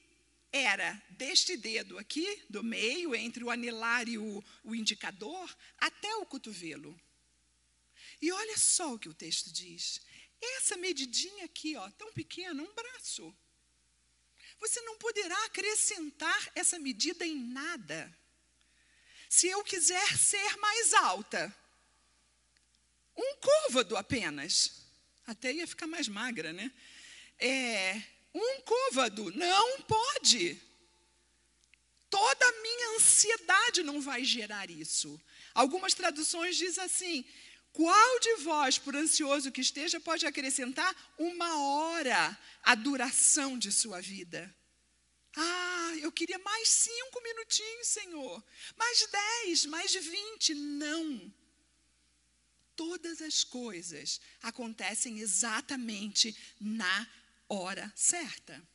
era 0.50 1.00
deste 1.10 1.56
dedo 1.56 1.98
aqui, 1.98 2.42
do 2.50 2.64
meio, 2.64 3.14
entre 3.14 3.44
o 3.44 3.50
anelar 3.50 4.08
e 4.08 4.18
o, 4.18 4.42
o 4.64 4.74
indicador, 4.74 5.56
até 5.78 6.16
o 6.16 6.26
cotovelo. 6.26 7.00
E 8.20 8.32
olha 8.32 8.58
só 8.58 8.94
o 8.94 8.98
que 8.98 9.08
o 9.08 9.14
texto 9.14 9.52
diz: 9.52 10.00
essa 10.40 10.76
medidinha 10.76 11.44
aqui, 11.44 11.76
ó, 11.76 11.90
tão 11.90 12.12
pequena, 12.12 12.62
um 12.62 12.74
braço. 12.74 13.34
Você 14.58 14.80
não 14.82 14.96
poderá 14.98 15.44
acrescentar 15.44 16.50
essa 16.54 16.78
medida 16.78 17.26
em 17.26 17.36
nada. 17.36 18.16
Se 19.28 19.48
eu 19.48 19.62
quiser 19.64 20.16
ser 20.16 20.56
mais 20.56 20.94
alta, 20.94 21.54
um 23.16 23.36
côvado 23.36 23.96
apenas, 23.96 24.82
até 25.26 25.52
ia 25.52 25.66
ficar 25.66 25.86
mais 25.86 26.08
magra, 26.08 26.52
né? 26.52 26.72
É, 27.38 28.02
um 28.32 28.60
côvado, 28.60 29.30
não 29.32 29.82
pode. 29.82 30.60
Toda 32.08 32.48
a 32.48 32.62
minha 32.62 32.96
ansiedade 32.96 33.82
não 33.82 34.00
vai 34.00 34.24
gerar 34.24 34.70
isso. 34.70 35.20
Algumas 35.52 35.94
traduções 35.94 36.56
dizem 36.56 36.84
assim: 36.84 37.24
qual 37.76 38.20
de 38.20 38.36
vós, 38.36 38.78
por 38.78 38.96
ansioso 38.96 39.52
que 39.52 39.60
esteja, 39.60 40.00
pode 40.00 40.24
acrescentar 40.24 40.96
uma 41.18 41.60
hora 41.60 42.38
à 42.62 42.74
duração 42.74 43.58
de 43.58 43.70
sua 43.70 44.00
vida? 44.00 44.50
Ah, 45.36 45.92
eu 46.00 46.10
queria 46.10 46.38
mais 46.38 46.70
cinco 46.70 47.20
minutinhos, 47.22 47.86
Senhor. 47.88 48.42
Mais 48.78 49.06
dez, 49.12 49.66
mais 49.66 49.94
vinte. 49.94 50.54
Não. 50.54 51.30
Todas 52.74 53.20
as 53.20 53.44
coisas 53.44 54.22
acontecem 54.42 55.18
exatamente 55.18 56.34
na 56.58 57.06
hora 57.46 57.92
certa. 57.94 58.66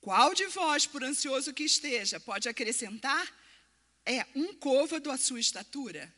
Qual 0.00 0.34
de 0.34 0.46
vós, 0.48 0.84
por 0.84 1.04
ansioso 1.04 1.54
que 1.54 1.62
esteja, 1.62 2.18
pode 2.18 2.48
acrescentar? 2.48 3.24
É 4.04 4.26
um 4.34 4.52
côvado 4.52 5.12
à 5.12 5.16
sua 5.16 5.38
estatura? 5.38 6.12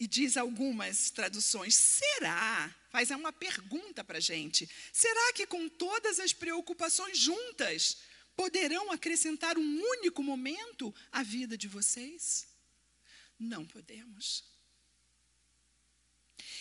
E 0.00 0.06
diz 0.06 0.38
algumas 0.38 1.10
traduções: 1.10 1.74
será? 1.74 2.74
Faz 2.90 3.10
uma 3.10 3.30
pergunta 3.30 4.02
para 4.02 4.16
a 4.16 4.20
gente. 4.20 4.68
Será 4.90 5.34
que 5.34 5.46
com 5.46 5.68
todas 5.68 6.18
as 6.18 6.32
preocupações 6.32 7.18
juntas 7.18 7.98
poderão 8.34 8.90
acrescentar 8.90 9.58
um 9.58 9.82
único 9.82 10.22
momento 10.22 10.94
à 11.12 11.22
vida 11.22 11.56
de 11.56 11.68
vocês? 11.68 12.48
Não 13.38 13.66
podemos. 13.66 14.42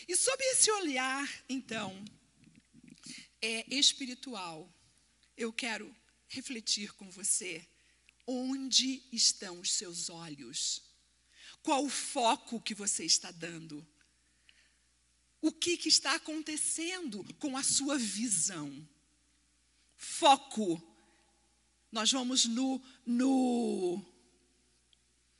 E 0.05 0.15
sob 0.17 0.43
esse 0.43 0.69
olhar, 0.71 1.43
então, 1.47 2.03
é 3.41 3.65
espiritual, 3.73 4.69
eu 5.37 5.53
quero 5.53 5.95
refletir 6.27 6.91
com 6.93 7.09
você 7.09 7.65
onde 8.27 9.01
estão 9.13 9.61
os 9.61 9.71
seus 9.71 10.09
olhos 10.09 10.88
qual 11.61 11.85
o 11.85 11.89
foco 11.89 12.61
que 12.61 12.73
você 12.73 13.03
está 13.05 13.31
dando? 13.31 13.85
O 15.41 15.51
que, 15.51 15.77
que 15.77 15.89
está 15.89 16.15
acontecendo 16.15 17.23
com 17.35 17.55
a 17.55 17.63
sua 17.63 17.97
visão? 17.97 18.87
Foco. 19.95 20.81
Nós 21.91 22.11
vamos 22.11 22.45
no, 22.45 22.81
no. 23.05 24.05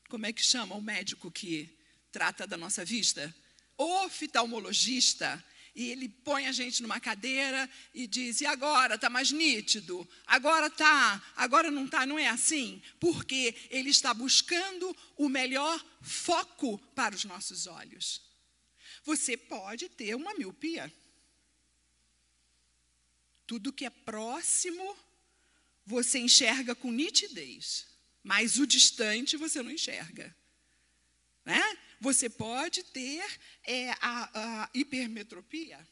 Como 0.08 0.26
é 0.26 0.34
que 0.34 0.44
chama 0.44 0.76
o 0.76 0.82
médico 0.82 1.32
que 1.32 1.78
trata 2.12 2.48
da 2.48 2.58
nossa 2.58 2.84
vista? 2.84 3.34
oftalmologista, 3.80 5.44
e 5.76 5.92
ele 5.92 6.10
põe 6.10 6.48
a 6.48 6.52
gente 6.52 6.82
numa 6.82 7.00
cadeira 7.00 7.70
e 7.94 8.08
diz: 8.08 8.42
e 8.42 8.46
agora 8.46 8.96
está 8.96 9.10
mais 9.10 9.32
nítido? 9.32 10.08
Agora 10.26 10.68
está, 10.68 11.24
agora 11.36 11.72
não 11.72 11.86
está, 11.86 12.06
não 12.06 12.18
é 12.18 12.28
assim? 12.28 12.82
Porque 13.00 13.56
ele 13.70 13.90
está 13.90 14.14
buscando 14.14 14.96
o 15.18 15.30
melhor 15.30 15.84
foco 16.02 16.78
para 16.96 17.16
os 17.16 17.24
nossos 17.24 17.68
olhos. 17.68 18.22
Você 19.04 19.38
pode 19.38 19.90
ter 19.90 20.16
uma 20.16 20.34
miopia. 20.34 20.92
Tudo 23.48 23.74
que 23.74 23.86
é 23.86 23.90
próximo 23.90 24.96
você 25.86 26.20
enxerga 26.20 26.76
com 26.76 26.92
nitidez, 26.92 27.88
mas 28.24 28.60
o 28.60 28.68
distante 28.68 29.36
você 29.36 29.64
não 29.64 29.72
enxerga. 29.72 30.36
Né? 31.44 31.78
Você 32.00 32.30
pode 32.30 32.84
ter 32.84 33.24
é, 33.66 33.92
a, 34.02 34.64
a 34.64 34.70
hipermetropia. 34.74 35.86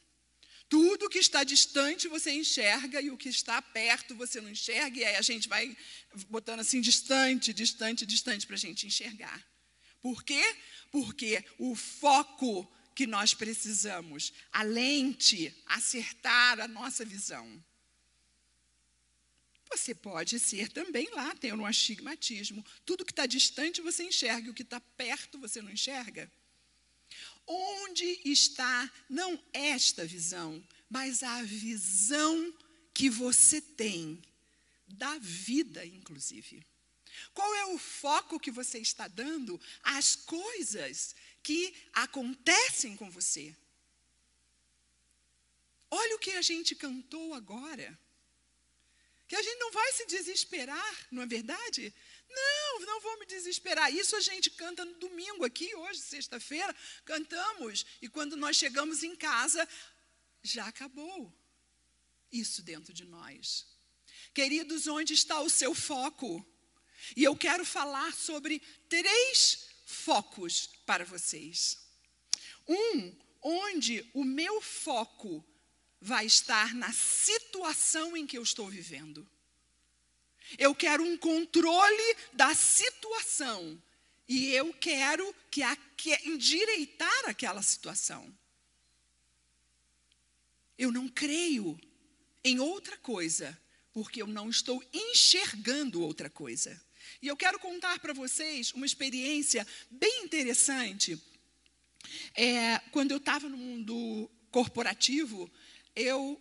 Tudo 0.68 1.08
que 1.08 1.18
está 1.18 1.44
distante 1.44 2.08
você 2.08 2.30
enxerga 2.30 3.00
e 3.00 3.10
o 3.10 3.16
que 3.16 3.28
está 3.28 3.60
perto 3.62 4.14
você 4.14 4.40
não 4.40 4.50
enxerga, 4.50 4.98
e 4.98 5.04
aí 5.04 5.16
a 5.16 5.22
gente 5.22 5.48
vai 5.48 5.74
botando 6.28 6.60
assim 6.60 6.80
distante, 6.80 7.54
distante, 7.54 8.04
distante 8.04 8.46
para 8.46 8.56
a 8.56 8.58
gente 8.58 8.86
enxergar. 8.86 9.42
Por 10.00 10.22
quê? 10.22 10.42
Porque 10.90 11.42
o 11.58 11.74
foco 11.74 12.70
que 12.94 13.06
nós 13.06 13.32
precisamos, 13.32 14.32
a 14.52 14.62
lente, 14.62 15.54
acertar 15.66 16.60
a 16.60 16.68
nossa 16.68 17.04
visão. 17.04 17.64
Você 19.70 19.94
pode 19.94 20.38
ser 20.38 20.70
também 20.70 21.08
lá, 21.10 21.34
ter 21.34 21.52
um 21.54 21.66
astigmatismo. 21.66 22.64
Tudo 22.84 23.04
que 23.04 23.12
está 23.12 23.26
distante 23.26 23.80
você 23.80 24.04
enxerga, 24.04 24.50
o 24.50 24.54
que 24.54 24.62
está 24.62 24.80
perto 24.80 25.38
você 25.38 25.60
não 25.60 25.70
enxerga. 25.70 26.30
Onde 27.46 28.20
está 28.24 28.90
não 29.08 29.42
esta 29.52 30.04
visão, 30.04 30.62
mas 30.88 31.22
a 31.22 31.42
visão 31.42 32.54
que 32.94 33.08
você 33.08 33.60
tem 33.60 34.22
da 34.86 35.18
vida, 35.18 35.84
inclusive? 35.84 36.66
Qual 37.34 37.54
é 37.54 37.66
o 37.66 37.78
foco 37.78 38.40
que 38.40 38.50
você 38.50 38.78
está 38.78 39.08
dando 39.08 39.60
às 39.82 40.16
coisas 40.16 41.14
que 41.42 41.74
acontecem 41.92 42.96
com 42.96 43.10
você? 43.10 43.54
Olha 45.90 46.16
o 46.16 46.18
que 46.18 46.32
a 46.32 46.42
gente 46.42 46.74
cantou 46.74 47.34
agora. 47.34 47.98
Que 49.28 49.36
a 49.36 49.42
gente 49.42 49.58
não 49.58 49.70
vai 49.70 49.92
se 49.92 50.06
desesperar, 50.06 51.06
não 51.10 51.22
é 51.22 51.26
verdade? 51.26 51.94
Não, 52.30 52.80
não 52.80 53.00
vou 53.00 53.18
me 53.18 53.26
desesperar. 53.26 53.92
Isso 53.94 54.16
a 54.16 54.20
gente 54.20 54.50
canta 54.50 54.86
no 54.86 54.94
domingo 54.94 55.44
aqui, 55.44 55.74
hoje, 55.74 56.00
sexta-feira, 56.00 56.74
cantamos. 57.04 57.84
E 58.00 58.08
quando 58.08 58.36
nós 58.36 58.56
chegamos 58.56 59.02
em 59.02 59.14
casa, 59.14 59.68
já 60.42 60.66
acabou 60.66 61.30
isso 62.32 62.62
dentro 62.62 62.92
de 62.92 63.04
nós. 63.04 63.66
Queridos, 64.32 64.86
onde 64.86 65.12
está 65.12 65.40
o 65.40 65.50
seu 65.50 65.74
foco? 65.74 66.44
E 67.14 67.22
eu 67.22 67.36
quero 67.36 67.64
falar 67.64 68.14
sobre 68.14 68.60
três 68.88 69.68
focos 69.84 70.70
para 70.86 71.04
vocês. 71.04 71.78
Um, 72.66 73.16
onde 73.42 74.08
o 74.14 74.24
meu 74.24 74.60
foco 74.60 75.44
vai 76.00 76.26
estar 76.26 76.74
na 76.74 76.92
situação 76.92 78.16
em 78.16 78.26
que 78.26 78.38
eu 78.38 78.42
estou 78.42 78.68
vivendo. 78.68 79.28
Eu 80.56 80.74
quero 80.74 81.02
um 81.02 81.16
controle 81.16 82.16
da 82.32 82.54
situação. 82.54 83.80
E 84.28 84.52
eu 84.52 84.72
quero 84.74 85.34
que, 85.50 85.62
a, 85.62 85.74
que 85.96 86.14
endireitar 86.28 87.28
aquela 87.28 87.62
situação. 87.62 88.32
Eu 90.76 90.92
não 90.92 91.08
creio 91.08 91.78
em 92.44 92.60
outra 92.60 92.96
coisa, 92.98 93.58
porque 93.92 94.22
eu 94.22 94.26
não 94.26 94.48
estou 94.48 94.82
enxergando 94.92 96.02
outra 96.02 96.30
coisa. 96.30 96.80
E 97.20 97.26
eu 97.26 97.36
quero 97.36 97.58
contar 97.58 97.98
para 97.98 98.12
vocês 98.12 98.72
uma 98.72 98.86
experiência 98.86 99.66
bem 99.90 100.24
interessante. 100.24 101.20
É, 102.34 102.78
quando 102.92 103.10
eu 103.10 103.16
estava 103.16 103.48
no 103.48 103.56
mundo 103.56 104.30
corporativo, 104.50 105.50
eu 105.98 106.40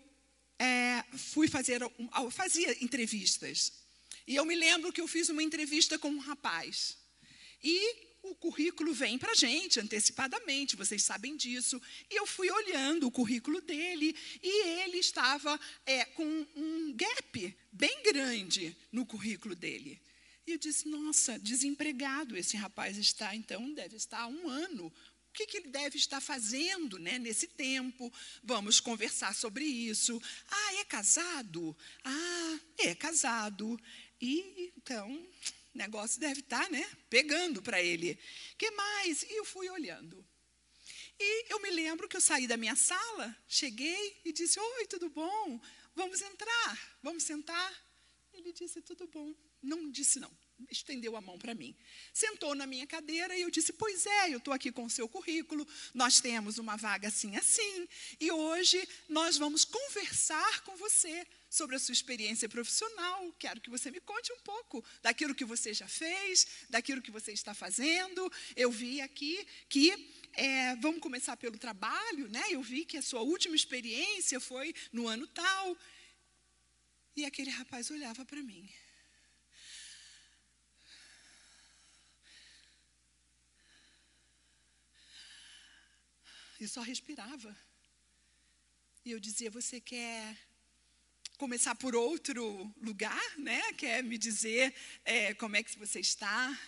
é, 0.60 1.04
fui 1.18 1.48
fazer, 1.48 1.82
fazia 2.32 2.84
entrevistas. 2.84 3.74
E 4.28 4.36
eu 4.36 4.46
me 4.46 4.56
lembro 4.56 4.94
que 4.94 5.02
eu 5.02 5.08
fiz 5.08 5.30
uma 5.30 5.42
entrevista 5.42 5.98
com 5.98 6.10
um 6.10 6.20
rapaz. 6.20 6.98
E 7.64 8.08
o 8.22 8.36
currículo 8.36 8.94
vem 8.94 9.18
para 9.18 9.32
a 9.32 9.36
gente 9.36 9.80
antecipadamente, 9.80 10.76
vocês 10.76 11.04
sabem 11.04 11.36
disso. 11.36 11.82
E 12.10 12.15
eu 12.15 12.28
fui 12.28 12.52
olhando 12.52 13.08
o 13.08 13.12
currículo 13.12 13.62
dele 13.62 14.15
e 14.43 14.67
ele 14.82 14.98
estava 14.98 15.60
é, 15.86 16.06
com 16.06 16.46
um 16.56 16.93
gap 16.93 17.58
bem 17.72 18.04
grande 18.04 18.76
no 18.91 19.06
currículo 19.06 19.56
dele. 19.56 20.00
E 20.46 20.52
eu 20.52 20.58
disse: 20.58 20.88
Nossa, 20.88 21.39
desempregado 21.39 22.38
esse 22.38 22.56
rapaz 22.56 22.98
está, 22.98 23.36
então 23.36 23.74
deve 23.74 23.96
estar 23.96 24.22
há 24.22 24.28
um 24.28 24.50
ano. 24.50 24.93
Que, 25.38 25.45
que 25.45 25.58
ele 25.58 25.67
deve 25.67 26.00
estar 26.00 26.19
fazendo 26.19 26.97
né, 26.97 27.19
nesse 27.19 27.45
tempo? 27.45 28.12
Vamos 28.43 28.80
conversar 28.80 29.36
sobre 29.36 29.63
isso. 29.63 30.19
Ah, 30.50 30.73
é 30.78 30.84
casado? 30.84 31.78
Ah, 32.04 32.60
é 32.80 32.95
casado. 32.95 33.80
E 34.19 34.73
então, 34.76 35.08
o 35.76 35.78
negócio 35.78 36.19
deve 36.19 36.39
estar 36.39 36.67
né, 36.71 36.84
pegando 37.08 37.62
para 37.62 37.80
ele. 37.80 38.17
que 38.58 38.71
mais? 38.71 39.21
E 39.21 39.38
eu 39.38 39.45
fui 39.45 39.69
olhando. 39.69 40.26
E 41.19 41.54
eu 41.54 41.62
me 41.62 41.69
lembro 41.69 42.10
que 42.10 42.17
eu 42.17 42.21
saí 42.21 42.47
da 42.47 42.58
minha 42.58 42.76
sala, 42.76 43.38
cheguei 43.47 44.19
e 44.26 44.34
disse: 44.34 44.60
Oi, 44.60 44.88
tudo 44.88 45.08
bom? 45.08 45.62
Vamos 45.95 46.19
entrar, 46.19 46.97
vamos 47.04 47.21
sentar. 47.21 47.71
Ele 48.34 48.52
disse: 48.52 48.82
Tudo 48.82 49.06
bom. 49.06 49.36
Não 49.62 49.91
disse 49.91 50.19
não, 50.19 50.36
estendeu 50.70 51.15
a 51.15 51.22
mão 51.22 51.38
para 51.38 51.54
mim. 51.54 51.76
Sentou 52.13 52.56
na 52.56 52.65
minha 52.65 52.88
cadeira 52.88 53.36
e 53.36 53.41
eu 53.41 53.52
disse: 53.52 53.74
Pois 53.74 54.06
é, 54.06 54.34
eu 54.34 54.38
estou 54.38 54.54
aqui 54.54 54.72
com 54.72 54.86
o 54.86 54.89
seu 54.89 55.08
currículo, 55.08 55.67
nós 55.93 56.20
temos 56.20 56.58
uma 56.58 56.76
vaga 56.76 57.08
assim, 57.08 57.36
assim, 57.36 57.88
e 58.20 58.32
hoje 58.32 58.88
nós 59.08 59.38
vamos 59.38 59.63
conversar 59.63 60.62
com 60.62 60.76
você 60.76 61.26
sobre 61.50 61.76
a 61.76 61.80
sua 61.80 61.93
experiência 61.93 62.50
profissional. 62.50 63.32
Quero 63.39 63.62
que 63.62 63.70
você 63.70 63.89
me 63.91 64.00
conte 64.02 64.34
um 64.34 64.39
pouco 64.39 64.84
daquilo 65.02 65.36
que 65.36 65.46
você 65.46 65.74
já 65.74 65.88
fez, 65.88 66.48
daquilo 66.70 67.02
que 67.02 67.12
você 67.12 67.32
está 67.32 67.54
fazendo. 67.54 68.32
Eu 68.56 68.72
vi 68.72 69.02
aqui 69.02 69.46
que 69.70 70.12
é, 70.34 70.76
vamos 70.78 71.00
começar 71.00 71.38
pelo 71.38 71.58
trabalho, 71.58 72.28
né? 72.30 72.43
Eu 72.50 72.62
vi 72.62 72.86
que 72.86 72.98
a 72.98 73.02
sua 73.02 73.22
última 73.22 73.56
experiência 73.56 74.39
foi 74.39 74.74
no 74.91 75.08
ano 75.08 75.28
tal. 75.28 75.78
E 77.15 77.26
aquele 77.26 77.50
rapaz 77.50 77.89
olhava 77.89 78.24
para 78.26 78.43
mim. 78.43 78.70
E 86.60 86.67
só 86.67 86.82
respirava. 86.82 87.56
E 89.06 89.12
eu 89.12 89.20
dizia: 89.20 89.50
Você 89.52 89.80
quer 89.80 90.38
começar 91.38 91.76
por 91.76 91.96
outro 91.96 92.74
lugar, 92.82 93.38
né? 93.38 93.74
Quer 93.74 94.04
me 94.04 94.17
dizer 94.17 94.74
é, 95.06 95.34
como 95.36 95.56
é 95.56 95.63
que 95.63 95.78
você 95.78 96.00
está? 96.00 96.60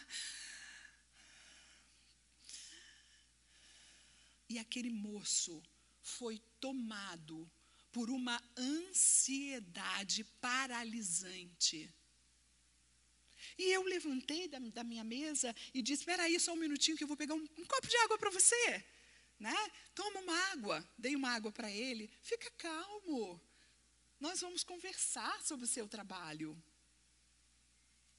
E 4.47 4.58
aquele 4.60 4.89
moço 4.89 5.62
foi 6.02 6.41
tomado 6.60 7.49
por 7.91 8.10
uma 8.10 8.41
ansiedade 8.58 10.23
paralisante. 10.39 11.91
E 13.58 13.71
eu 13.71 13.84
levantei 13.84 14.47
da, 14.47 14.60
da 14.60 14.84
minha 14.84 15.04
mesa 15.04 15.56
e 15.73 15.82
disse: 15.82 16.04
Espera 16.04 16.23
aí 16.23 16.39
só 16.39 16.54
um 16.54 16.58
minutinho 16.58 16.95
que 16.95 17.04
eu 17.04 17.08
vou 17.08 17.17
pegar 17.17 17.34
um, 17.34 17.47
um 17.58 17.65
copo 17.65 17.88
de 17.88 17.97
água 17.97 18.17
para 18.17 18.30
você. 18.30 18.86
Né? 19.39 19.56
Toma 19.95 20.19
uma 20.19 20.38
água. 20.52 20.88
Dei 20.97 21.15
uma 21.15 21.32
água 21.32 21.52
para 21.52 21.71
ele. 21.71 22.12
Fica 22.21 22.52
calmo. 22.52 23.41
Nós 24.19 24.41
vamos 24.41 24.63
conversar 24.63 25.41
sobre 25.41 25.65
o 25.65 25.69
seu 25.69 25.88
trabalho. 25.88 26.62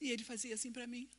E 0.00 0.11
ele 0.11 0.24
fazia 0.24 0.54
assim 0.54 0.72
para 0.72 0.87
mim. 0.87 1.11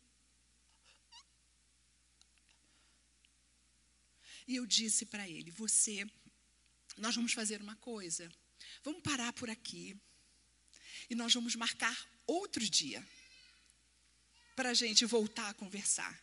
E 4.48 4.56
eu 4.56 4.66
disse 4.66 5.06
para 5.06 5.30
ele: 5.30 5.52
Você, 5.52 6.10
nós 6.98 7.16
vamos 7.16 7.34
fazer 7.34 7.62
uma 7.62 7.76
coisa. 7.76 8.32
Vamos 8.84 9.02
parar 9.04 9.32
por 9.34 9.50
aqui. 9.50 9.96
E 11.10 11.16
nós 11.16 11.34
vamos 11.34 11.56
marcar 11.56 11.96
outro 12.26 12.68
dia. 12.68 13.06
Para 14.56 14.70
a 14.70 14.74
gente 14.74 15.06
voltar 15.06 15.50
a 15.50 15.54
conversar. 15.54 16.20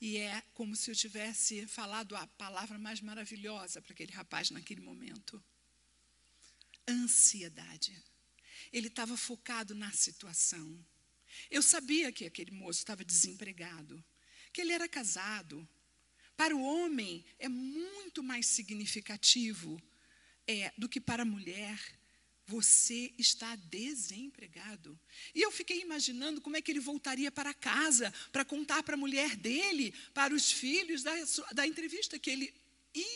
E 0.00 0.16
é 0.16 0.42
como 0.54 0.74
se 0.74 0.90
eu 0.90 0.94
tivesse 0.94 1.66
falado 1.66 2.16
a 2.16 2.26
palavra 2.26 2.78
mais 2.78 3.00
maravilhosa 3.00 3.82
para 3.82 3.92
aquele 3.92 4.12
rapaz 4.12 4.50
naquele 4.50 4.80
momento 4.80 5.42
ansiedade. 6.88 8.02
Ele 8.72 8.88
estava 8.88 9.16
focado 9.16 9.74
na 9.74 9.90
situação. 9.92 10.84
Eu 11.50 11.62
sabia 11.62 12.12
que 12.12 12.24
aquele 12.24 12.50
moço 12.50 12.80
estava 12.80 13.04
desempregado, 13.04 14.02
que 14.52 14.60
ele 14.60 14.72
era 14.72 14.88
casado. 14.88 15.68
Para 16.36 16.56
o 16.56 16.62
homem 16.62 17.24
é 17.38 17.48
muito 17.48 18.22
mais 18.22 18.46
significativo 18.46 19.80
é, 20.46 20.72
do 20.76 20.88
que 20.88 21.00
para 21.00 21.22
a 21.22 21.26
mulher. 21.26 21.99
Você 22.50 23.14
está 23.16 23.54
desempregado. 23.54 24.98
E 25.32 25.40
eu 25.40 25.52
fiquei 25.52 25.80
imaginando 25.80 26.40
como 26.40 26.56
é 26.56 26.60
que 26.60 26.72
ele 26.72 26.80
voltaria 26.80 27.30
para 27.30 27.54
casa 27.54 28.12
para 28.32 28.44
contar 28.44 28.82
para 28.82 28.94
a 28.94 28.98
mulher 29.04 29.36
dele, 29.36 29.94
para 30.12 30.34
os 30.34 30.50
filhos 30.50 31.04
da, 31.04 31.12
da 31.52 31.64
entrevista 31.64 32.18
que 32.18 32.28
ele 32.28 32.52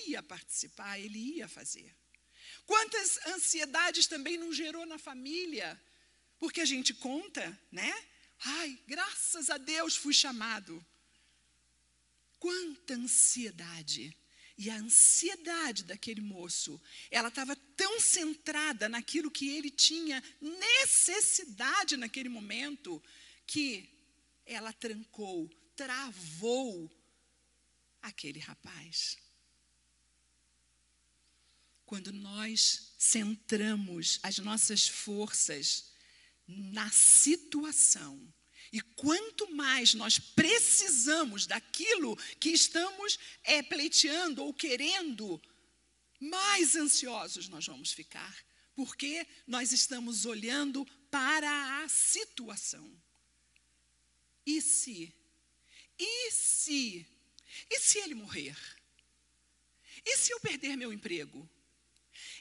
ia 0.06 0.22
participar, 0.22 1.00
ele 1.00 1.18
ia 1.18 1.48
fazer. 1.48 1.92
Quantas 2.64 3.18
ansiedades 3.26 4.06
também 4.06 4.38
não 4.38 4.52
gerou 4.52 4.86
na 4.86 4.98
família? 4.98 5.68
Porque 6.38 6.60
a 6.60 6.64
gente 6.64 6.94
conta, 6.94 7.44
né? 7.72 7.92
Ai, 8.38 8.78
graças 8.86 9.50
a 9.50 9.58
Deus 9.58 9.96
fui 9.96 10.14
chamado. 10.14 10.84
Quanta 12.38 12.94
ansiedade. 12.94 14.16
E 14.56 14.70
a 14.70 14.76
ansiedade 14.76 15.82
daquele 15.84 16.20
moço, 16.20 16.80
ela 17.10 17.28
estava 17.28 17.56
tão 17.76 18.00
centrada 18.00 18.88
naquilo 18.88 19.30
que 19.30 19.48
ele 19.48 19.70
tinha 19.70 20.22
necessidade 20.40 21.96
naquele 21.96 22.28
momento, 22.28 23.02
que 23.46 23.90
ela 24.46 24.72
trancou, 24.72 25.50
travou 25.74 26.90
aquele 28.00 28.38
rapaz. 28.38 29.16
Quando 31.84 32.12
nós 32.12 32.94
centramos 32.98 34.20
as 34.22 34.38
nossas 34.38 34.86
forças 34.86 35.92
na 36.46 36.90
situação, 36.90 38.33
e 38.74 38.80
quanto 38.80 39.48
mais 39.54 39.94
nós 39.94 40.18
precisamos 40.18 41.46
daquilo 41.46 42.16
que 42.40 42.48
estamos 42.48 43.16
é, 43.44 43.62
pleiteando 43.62 44.42
ou 44.42 44.52
querendo, 44.52 45.40
mais 46.18 46.74
ansiosos 46.74 47.48
nós 47.48 47.64
vamos 47.64 47.92
ficar, 47.92 48.36
porque 48.74 49.24
nós 49.46 49.70
estamos 49.70 50.26
olhando 50.26 50.84
para 51.08 51.84
a 51.84 51.88
situação. 51.88 53.00
E 54.44 54.60
se? 54.60 55.14
E 55.96 56.32
se? 56.32 57.06
E 57.70 57.78
se 57.78 57.98
ele 57.98 58.16
morrer? 58.16 58.56
E 60.04 60.16
se 60.16 60.32
eu 60.32 60.40
perder 60.40 60.76
meu 60.76 60.92
emprego? 60.92 61.48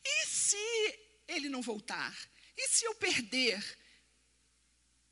E 0.04 0.26
se 0.26 0.58
ele 1.28 1.48
não 1.48 1.62
voltar? 1.62 2.18
E 2.58 2.68
se 2.70 2.86
eu 2.86 2.96
perder? 2.96 3.83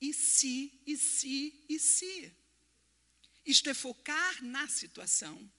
E 0.01 0.13
se, 0.13 0.81
e 0.85 0.97
se, 0.97 1.63
e 1.69 1.79
se? 1.79 2.35
Isto 3.45 3.69
é 3.69 3.73
focar 3.73 4.43
na 4.43 4.67
situação. 4.67 5.49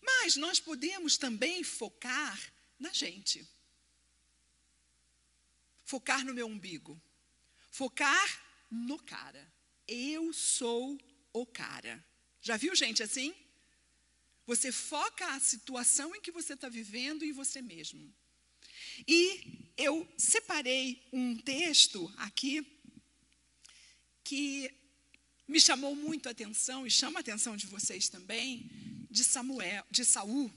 Mas 0.00 0.36
nós 0.36 0.58
podemos 0.58 1.16
também 1.16 1.62
focar 1.62 2.52
na 2.78 2.92
gente. 2.92 3.48
Focar 5.84 6.24
no 6.24 6.34
meu 6.34 6.48
umbigo. 6.48 7.00
Focar 7.70 8.42
no 8.68 9.00
cara. 9.00 9.52
Eu 9.86 10.32
sou 10.32 10.98
o 11.32 11.46
cara. 11.46 12.04
Já 12.40 12.56
viu 12.56 12.74
gente 12.74 13.02
assim? 13.02 13.32
Você 14.44 14.72
foca 14.72 15.24
a 15.34 15.40
situação 15.40 16.14
em 16.16 16.20
que 16.20 16.32
você 16.32 16.54
está 16.54 16.68
vivendo 16.68 17.24
em 17.24 17.30
você 17.30 17.62
mesmo. 17.62 18.12
E 19.06 19.70
eu 19.76 20.06
separei 20.18 21.08
um 21.12 21.36
texto 21.36 22.12
aqui 22.18 22.81
que 24.32 24.74
me 25.46 25.60
chamou 25.60 25.94
muito 25.94 26.26
a 26.26 26.32
atenção 26.32 26.86
e 26.86 26.90
chama 26.90 27.18
a 27.18 27.20
atenção 27.20 27.54
de 27.54 27.66
vocês 27.66 28.08
também, 28.08 28.66
de 29.10 29.22
Samuel, 29.22 29.84
de 29.90 30.06
Saul. 30.06 30.50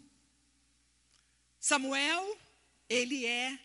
Samuel, 1.60 2.40
ele 2.88 3.26
é 3.26 3.60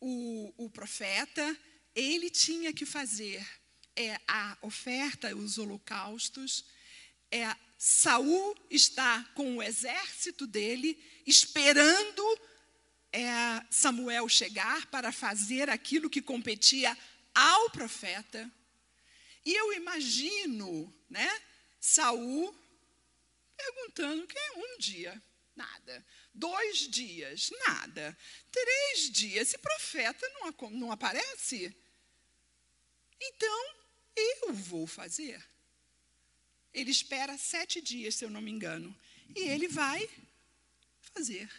o, 0.00 0.52
o 0.56 0.68
profeta, 0.68 1.56
ele 1.94 2.28
tinha 2.28 2.72
que 2.72 2.84
fazer 2.84 3.46
é, 3.94 4.18
a 4.26 4.58
oferta, 4.62 5.36
os 5.36 5.58
holocaustos. 5.58 6.64
É, 7.30 7.54
Saul 7.78 8.56
está 8.68 9.22
com 9.32 9.58
o 9.58 9.62
exército 9.62 10.44
dele, 10.44 10.98
esperando 11.24 12.40
é, 13.12 13.64
Samuel 13.70 14.28
chegar 14.28 14.86
para 14.86 15.12
fazer 15.12 15.70
aquilo 15.70 16.10
que 16.10 16.20
competia 16.20 16.98
ao 17.32 17.70
profeta. 17.70 18.50
E 19.48 19.54
eu 19.54 19.72
imagino, 19.72 20.94
né, 21.08 21.26
Saul 21.80 22.54
perguntando 23.56 24.26
que 24.26 24.38
é 24.38 24.52
um 24.52 24.76
dia, 24.76 25.22
nada. 25.56 26.06
Dois 26.34 26.80
dias, 26.80 27.50
nada. 27.66 28.14
Três 28.52 29.10
dias, 29.10 29.48
esse 29.48 29.56
profeta 29.56 30.28
não, 30.34 30.70
não 30.72 30.92
aparece. 30.92 31.74
Então, 33.18 33.74
eu 34.14 34.52
vou 34.52 34.86
fazer. 34.86 35.42
Ele 36.74 36.90
espera 36.90 37.38
sete 37.38 37.80
dias, 37.80 38.16
se 38.16 38.26
eu 38.26 38.30
não 38.30 38.42
me 38.42 38.50
engano. 38.50 38.94
E 39.34 39.48
ele 39.48 39.66
vai 39.66 40.06
fazer 41.00 41.50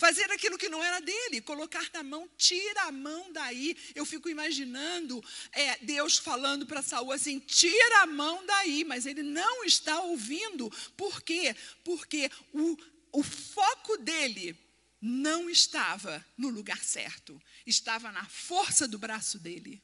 fazer 0.00 0.32
aquilo 0.32 0.56
que 0.56 0.70
não 0.70 0.82
era 0.82 0.98
dele, 0.98 1.42
colocar 1.42 1.86
na 1.92 2.02
mão, 2.02 2.26
tira 2.38 2.84
a 2.84 2.92
mão 2.92 3.30
daí. 3.32 3.76
Eu 3.94 4.06
fico 4.06 4.30
imaginando 4.30 5.22
é, 5.52 5.76
Deus 5.84 6.16
falando 6.16 6.66
para 6.66 6.80
Saul 6.80 7.12
assim: 7.12 7.38
tira 7.38 8.02
a 8.02 8.06
mão 8.06 8.44
daí, 8.46 8.82
mas 8.82 9.04
ele 9.04 9.22
não 9.22 9.62
está 9.62 10.00
ouvindo. 10.00 10.70
Por 10.96 11.22
quê? 11.22 11.54
Porque 11.84 12.30
o, 12.50 12.78
o 13.12 13.22
foco 13.22 13.98
dele 13.98 14.58
não 15.02 15.50
estava 15.50 16.24
no 16.36 16.48
lugar 16.48 16.82
certo, 16.82 17.40
estava 17.66 18.10
na 18.10 18.24
força 18.24 18.88
do 18.88 18.98
braço 18.98 19.38
dele. 19.38 19.82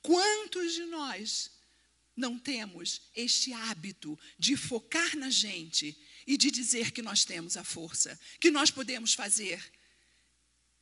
Quantos 0.00 0.72
de 0.72 0.84
nós 0.86 1.50
não 2.16 2.38
temos 2.38 3.02
este 3.14 3.52
hábito 3.52 4.18
de 4.38 4.56
focar 4.56 5.14
na 5.14 5.28
gente 5.28 5.96
e 6.28 6.36
de 6.36 6.50
dizer 6.50 6.92
que 6.92 7.00
nós 7.00 7.24
temos 7.24 7.56
a 7.56 7.64
força, 7.64 8.20
que 8.38 8.50
nós 8.50 8.70
podemos 8.70 9.14
fazer. 9.14 9.64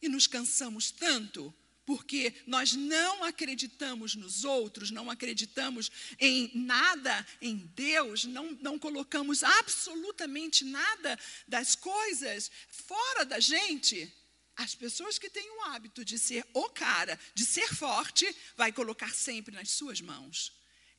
E 0.03 0.09
nos 0.09 0.27
cansamos 0.27 0.91
tanto 0.91 1.55
porque 1.87 2.35
nós 2.49 2.73
não 2.73 3.23
acreditamos 3.23 4.17
nos 4.17 4.45
outros, 4.45 4.91
não 4.91 5.09
acreditamos 5.09 5.89
em 6.19 6.51
nada 6.53 7.25
em 7.41 7.59
Deus, 7.77 8.25
não, 8.25 8.51
não 8.61 8.77
colocamos 8.77 9.45
absolutamente 9.45 10.65
nada 10.65 11.17
das 11.47 11.77
coisas 11.77 12.51
fora 12.69 13.25
da 13.25 13.39
gente. 13.39 14.13
As 14.57 14.75
pessoas 14.75 15.17
que 15.17 15.31
têm 15.31 15.49
o 15.49 15.63
hábito 15.67 16.05
de 16.05 16.19
ser 16.19 16.45
o 16.53 16.69
cara, 16.71 17.17
de 17.33 17.47
ser 17.47 17.73
forte, 17.73 18.27
vai 18.57 18.73
colocar 18.73 19.15
sempre 19.15 19.55
nas 19.55 19.71
suas 19.71 20.01
mãos. 20.01 20.53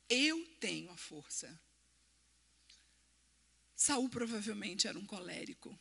Eu 0.08 0.42
tenho 0.58 0.90
a 0.90 0.96
força. 0.96 1.67
Saul 3.78 4.08
provavelmente 4.08 4.88
era 4.88 4.98
um 4.98 5.06
colérico. 5.06 5.78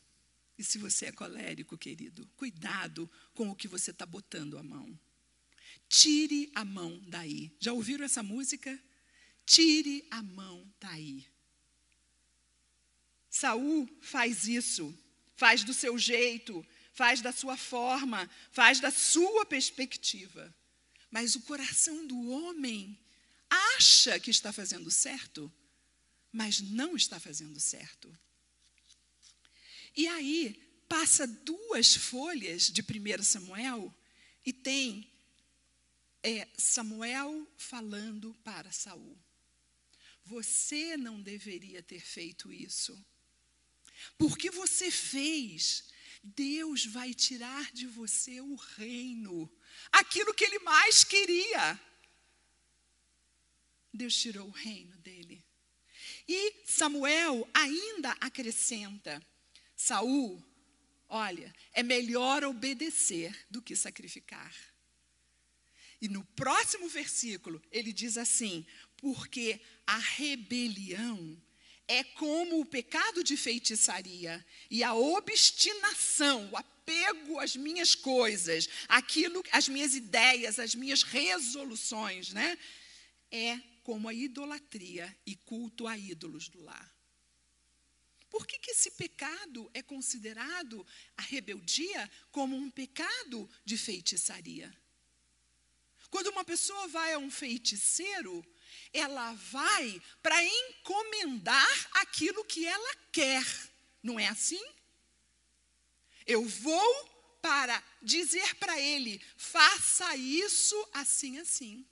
E 0.55 0.63
se 0.63 0.77
você 0.77 1.07
é 1.07 1.11
colérico, 1.11 1.75
querido, 1.75 2.29
cuidado 2.37 3.11
com 3.33 3.49
o 3.49 3.55
que 3.55 3.67
você 3.67 3.89
está 3.89 4.05
botando 4.05 4.55
a 4.55 4.61
mão. 4.61 4.97
Tire 5.89 6.51
a 6.53 6.63
mão 6.63 7.01
daí. 7.07 7.51
Já 7.59 7.73
ouviram 7.73 8.05
essa 8.05 8.21
música? 8.21 8.79
Tire 9.47 10.05
a 10.11 10.21
mão 10.21 10.71
daí. 10.79 11.25
Saul 13.31 13.89
faz 13.99 14.47
isso, 14.47 14.95
faz 15.35 15.63
do 15.63 15.73
seu 15.73 15.97
jeito, 15.97 16.63
faz 16.93 17.19
da 17.19 17.31
sua 17.31 17.57
forma, 17.57 18.29
faz 18.51 18.79
da 18.79 18.91
sua 18.91 19.43
perspectiva. 19.43 20.55
Mas 21.09 21.35
o 21.35 21.41
coração 21.41 22.05
do 22.05 22.29
homem 22.29 22.95
acha 23.49 24.19
que 24.19 24.29
está 24.29 24.53
fazendo 24.53 24.91
certo 24.91 25.51
mas 26.31 26.59
não 26.59 26.95
está 26.95 27.19
fazendo 27.19 27.59
certo. 27.59 28.15
E 29.95 30.07
aí, 30.07 30.53
passa 30.87 31.25
duas 31.25 31.95
folhas 31.95 32.69
de 32.69 32.81
1 32.81 33.23
Samuel 33.23 33.93
e 34.45 34.53
tem 34.53 35.11
é, 36.23 36.47
Samuel 36.57 37.47
falando 37.57 38.33
para 38.43 38.71
Saul. 38.71 39.17
Você 40.25 40.97
não 40.97 41.21
deveria 41.21 41.81
ter 41.81 42.01
feito 42.01 42.51
isso. 42.51 42.97
Porque 44.17 44.51
você 44.51 44.91
fez, 44.91 45.85
Deus 46.23 46.85
vai 46.85 47.13
tirar 47.13 47.71
de 47.71 47.87
você 47.87 48.41
o 48.41 48.55
reino, 48.55 49.51
aquilo 49.91 50.33
que 50.33 50.43
ele 50.43 50.59
mais 50.59 51.03
queria. 51.03 51.79
Deus 53.93 54.15
tirou 54.15 54.47
o 54.47 54.51
reino 54.51 54.95
dele. 54.97 55.46
E 56.27 56.53
Samuel 56.65 57.47
ainda 57.53 58.11
acrescenta: 58.19 59.21
Saul, 59.75 60.43
olha, 61.07 61.53
é 61.71 61.81
melhor 61.81 62.43
obedecer 62.43 63.33
do 63.49 63.61
que 63.61 63.75
sacrificar. 63.75 64.53
E 66.01 66.07
no 66.07 66.23
próximo 66.35 66.89
versículo, 66.89 67.61
ele 67.71 67.93
diz 67.93 68.17
assim: 68.17 68.65
porque 68.97 69.59
a 69.85 69.97
rebelião 69.97 71.41
é 71.87 72.03
como 72.03 72.59
o 72.59 72.65
pecado 72.65 73.23
de 73.23 73.37
feitiçaria 73.37 74.45
e 74.69 74.83
a 74.83 74.93
obstinação, 74.93 76.49
o 76.51 76.57
apego 76.57 77.39
às 77.39 77.55
minhas 77.55 77.95
coisas, 77.95 78.67
aquilo, 78.89 79.41
às 79.51 79.69
minhas 79.69 79.95
ideias, 79.95 80.59
às 80.59 80.75
minhas 80.75 81.03
resoluções, 81.03 82.33
né? 82.33 82.57
É 83.31 83.59
como 83.87 84.09
a 84.09 84.13
idolatria 84.13 85.17
e 85.25 85.33
culto 85.33 85.87
a 85.87 85.97
ídolos 85.97 86.49
do 86.49 86.61
lar. 86.61 86.93
Por 88.29 88.45
que, 88.45 88.59
que 88.59 88.71
esse 88.71 88.91
pecado 88.91 89.71
é 89.73 89.81
considerado, 89.81 90.85
a 91.15 91.21
rebeldia, 91.21 92.11
como 92.29 92.57
um 92.57 92.69
pecado 92.69 93.49
de 93.63 93.77
feitiçaria? 93.77 94.77
Quando 96.09 96.27
uma 96.27 96.43
pessoa 96.43 96.85
vai 96.89 97.13
a 97.13 97.17
um 97.17 97.31
feiticeiro, 97.31 98.45
ela 98.91 99.31
vai 99.35 100.01
para 100.21 100.35
encomendar 100.43 101.89
aquilo 101.93 102.43
que 102.43 102.65
ela 102.65 102.95
quer, 103.09 103.45
não 104.03 104.19
é 104.19 104.27
assim? 104.27 104.65
Eu 106.25 106.43
vou 106.43 107.39
para 107.41 107.81
dizer 108.01 108.53
para 108.55 108.77
ele: 108.81 109.21
faça 109.37 110.13
isso 110.17 110.75
assim, 110.91 111.37
assim. 111.37 111.87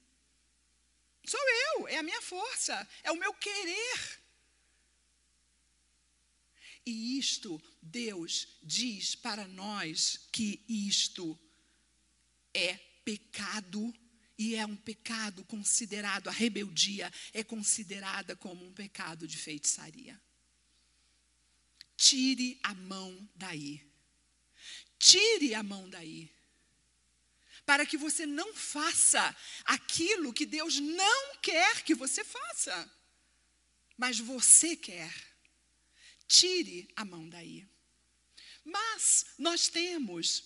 Sou 1.25 1.39
eu, 1.73 1.88
é 1.88 1.97
a 1.97 2.03
minha 2.03 2.21
força, 2.21 2.88
é 3.03 3.11
o 3.11 3.17
meu 3.17 3.33
querer. 3.33 4.25
E 6.85 7.17
isto, 7.17 7.61
Deus 7.81 8.47
diz 8.61 9.15
para 9.15 9.47
nós 9.47 10.27
que 10.31 10.63
isto 10.69 11.38
é 12.53 12.77
pecado 13.03 13.93
e 14.38 14.55
é 14.55 14.65
um 14.65 14.75
pecado 14.75 15.43
considerado, 15.45 16.27
a 16.27 16.31
rebeldia 16.31 17.11
é 17.33 17.43
considerada 17.43 18.35
como 18.35 18.65
um 18.65 18.73
pecado 18.73 19.27
de 19.27 19.38
feitiçaria. 19.38 20.21
Tire 21.95 22.59
a 22.61 22.73
mão 22.73 23.27
daí. 23.33 23.81
Tire 24.99 25.55
a 25.55 25.63
mão 25.63 25.89
daí. 25.89 26.35
Para 27.65 27.86
que 27.86 27.97
você 27.97 28.25
não 28.25 28.54
faça 28.54 29.36
aquilo 29.63 30.34
que 30.34 30.45
Deus 30.45 30.80
não 30.80 31.38
quer 31.38 31.84
que 31.84 31.95
você 31.95 32.23
faça, 32.23 32.91
mas 33.97 34.19
você 34.19 34.75
quer. 34.75 35.13
Tire 36.28 36.88
a 36.95 37.06
mão 37.06 37.28
daí. 37.30 37.67
Mas 38.63 39.25
nós 39.38 39.67
temos 39.67 40.43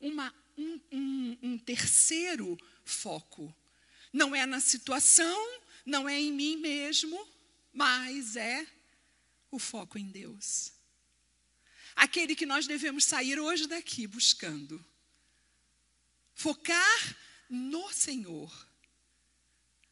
uma 0.00 0.32
um, 0.56 0.80
um, 0.90 1.38
um 1.42 1.58
terceiro 1.58 2.56
foco. 2.84 3.54
Não 4.12 4.34
é 4.34 4.46
na 4.46 4.60
situação, 4.60 5.60
não 5.84 6.08
é 6.08 6.18
em 6.18 6.32
mim 6.32 6.56
mesmo, 6.56 7.28
mas 7.72 8.36
é 8.36 8.66
o 9.50 9.58
foco 9.58 9.98
em 9.98 10.10
Deus. 10.10 10.72
Aquele 11.94 12.34
que 12.34 12.46
nós 12.46 12.66
devemos 12.66 13.04
sair 13.04 13.38
hoje 13.38 13.66
daqui 13.66 14.06
buscando. 14.06 14.84
Focar 16.36 17.16
no 17.48 17.90
Senhor. 17.92 18.68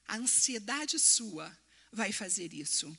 A 0.07 0.17
ansiedade 0.17 0.99
sua 0.99 1.51
vai 1.91 2.13
fazer 2.13 2.53
isso. 2.53 2.97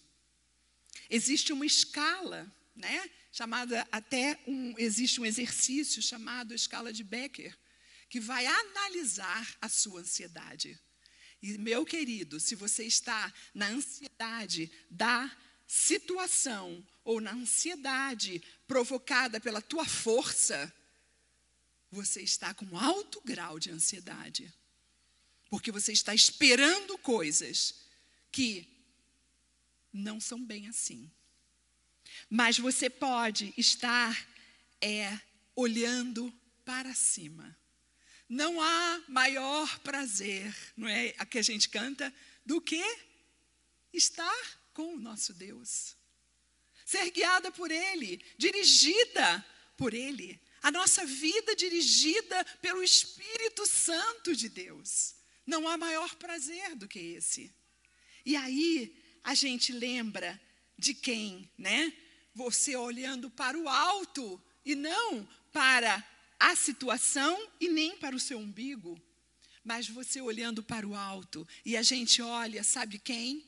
Existe 1.10 1.54
uma 1.54 1.66
escala, 1.66 2.52
né? 2.76 3.08
chamada 3.32 3.88
até 3.92 4.40
um 4.48 4.74
existe 4.80 5.22
um 5.22 5.26
exercício 5.26 6.02
chamado 6.02 6.56
escala 6.56 6.92
de 6.92 7.04
Becker, 7.04 7.56
que 8.10 8.20
vai 8.20 8.48
analisar 8.48 9.58
a 9.62 9.70
sua 9.70 10.00
ansiedade. 10.00 10.80
E 11.40 11.56
meu 11.60 11.86
querido, 11.86 12.40
se 12.40 12.56
você 12.56 12.84
está 12.86 13.32
na 13.54 13.68
ansiedade 13.68 14.72
da 14.90 15.30
situação 15.68 16.84
ou 17.04 17.22
na 17.22 17.34
ansiedade 17.34 18.42
provocada 18.66 19.40
pela 19.40 19.62
tua 19.62 19.86
força, 19.86 20.74
você 21.96 22.22
está 22.22 22.54
com 22.54 22.78
alto 22.78 23.22
grau 23.24 23.58
de 23.58 23.72
ansiedade. 23.72 24.54
Porque 25.50 25.72
você 25.72 25.94
está 25.94 26.14
esperando 26.14 26.98
coisas 26.98 27.76
que 28.32 28.68
não 29.94 30.20
são 30.20 30.44
bem 30.44 30.68
assim. 30.68 31.10
Mas 32.30 32.58
você 32.58 32.90
pode 32.90 33.54
estar 33.58 34.28
é, 34.82 35.18
olhando 35.56 36.34
para 36.66 36.94
cima. 36.94 37.58
Não 38.28 38.62
há 38.62 39.04
maior 39.08 39.80
prazer, 39.80 40.54
não 40.76 40.88
é 40.88 41.16
a 41.18 41.26
que 41.26 41.38
a 41.38 41.44
gente 41.44 41.70
canta, 41.70 42.14
do 42.46 42.60
que 42.60 42.84
estar 43.94 44.60
com 44.74 44.96
o 44.96 45.00
nosso 45.00 45.34
Deus. 45.34 45.96
Ser 46.86 47.10
guiada 47.12 47.52
por 47.52 47.72
Ele, 47.72 48.22
dirigida 48.38 49.46
por 49.78 49.94
Ele. 49.94 50.42
A 50.66 50.72
nossa 50.72 51.06
vida 51.06 51.56
dirigida 51.56 52.44
pelo 52.60 52.82
Espírito 52.82 53.68
Santo 53.68 54.36
de 54.36 54.50
Deus. 54.50 55.14
Não 55.46 55.68
há 55.68 55.78
maior 55.78 56.16
prazer 56.16 56.76
do 56.76 56.88
que 56.88 56.98
esse. 56.98 57.54
E 58.26 58.36
aí 58.36 58.76
a 59.24 59.36
gente 59.36 59.72
lembra 59.72 60.42
de 60.76 60.96
quem, 60.96 61.48
né? 61.56 61.94
você 62.34 62.76
olhando 62.76 63.30
para 63.30 63.56
o 63.56 63.70
alto 63.70 64.42
e 64.66 64.74
não 64.74 65.28
para 65.54 66.04
a 66.40 66.56
situação 66.56 67.40
e 67.62 67.70
nem 67.70 67.96
para 67.98 68.16
o 68.16 68.20
seu 68.20 68.40
umbigo, 68.40 69.00
mas 69.64 69.88
você 69.88 70.20
olhando 70.20 70.64
para 70.64 70.88
o 70.88 70.96
alto. 70.96 71.48
E 71.64 71.78
a 71.78 71.84
gente 71.84 72.24
olha, 72.24 72.64
sabe 72.64 72.98
quem? 72.98 73.46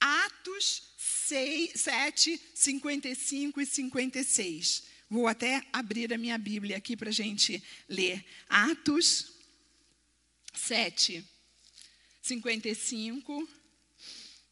Atos 0.00 0.94
6, 0.96 1.80
7, 1.80 2.40
55 2.54 3.60
e 3.60 3.66
56. 3.66 4.91
Vou 5.12 5.28
até 5.28 5.62
abrir 5.70 6.10
a 6.14 6.16
minha 6.16 6.38
Bíblia 6.38 6.78
aqui 6.78 6.96
para 6.96 7.10
a 7.10 7.12
gente 7.12 7.62
ler. 7.86 8.24
Atos 8.48 9.30
7, 10.54 11.22
55 12.22 13.46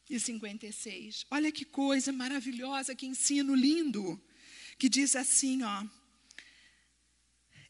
e 0.07 0.19
56. 0.19 1.25
Olha 1.31 1.51
que 1.51 1.65
coisa 1.65 2.11
maravilhosa, 2.11 2.93
que 2.93 3.07
ensino 3.07 3.55
lindo, 3.55 4.23
que 4.77 4.87
diz 4.87 5.15
assim, 5.15 5.63
ó. 5.63 5.83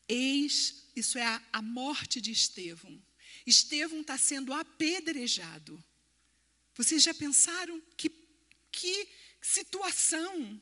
Eis, 0.05 0.91
isso 0.93 1.17
é 1.17 1.23
a, 1.23 1.41
a 1.53 1.61
morte 1.61 2.19
de 2.19 2.33
Estevão. 2.33 3.01
Estevão 3.47 4.01
está 4.01 4.17
sendo 4.17 4.51
apedrejado. 4.51 5.81
Vocês 6.75 7.01
já 7.01 7.13
pensaram 7.13 7.81
que, 7.95 8.11
que 8.69 9.07
situação? 9.39 10.61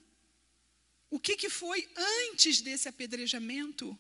O 1.10 1.20
que, 1.20 1.36
que 1.36 1.50
foi 1.50 1.90
antes 1.96 2.62
desse 2.62 2.88
apedrejamento? 2.88 3.98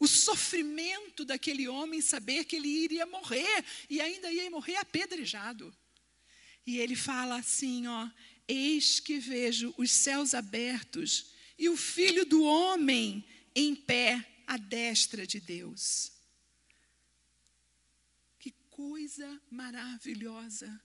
O 0.00 0.08
sofrimento 0.08 1.24
daquele 1.24 1.68
homem 1.68 2.00
saber 2.00 2.44
que 2.44 2.56
ele 2.56 2.68
iria 2.68 3.06
morrer 3.06 3.64
e 3.88 4.00
ainda 4.00 4.30
ia 4.30 4.50
morrer 4.50 4.76
apedrejado. 4.76 5.74
E 6.66 6.78
ele 6.78 6.96
fala 6.96 7.36
assim, 7.36 7.86
ó: 7.86 8.08
Eis 8.48 8.98
que 8.98 9.18
vejo 9.18 9.72
os 9.78 9.90
céus 9.90 10.34
abertos 10.34 11.32
e 11.58 11.68
o 11.68 11.76
filho 11.76 12.26
do 12.26 12.42
homem 12.42 13.24
em 13.54 13.74
pé 13.74 14.42
à 14.46 14.56
destra 14.56 15.26
de 15.26 15.40
Deus. 15.40 16.12
Que 18.38 18.50
coisa 18.70 19.40
maravilhosa. 19.50 20.80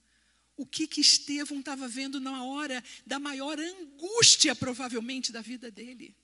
O 0.60 0.66
que 0.66 0.86
que 0.86 1.02
Estevão 1.02 1.60
estava 1.60 1.88
vendo 1.88 2.20
na 2.20 2.44
hora 2.44 2.84
da 3.06 3.18
maior 3.18 3.58
angústia, 3.58 4.54
provavelmente, 4.54 5.32
da 5.32 5.42
vida 5.42 5.72
dele? 5.72 6.16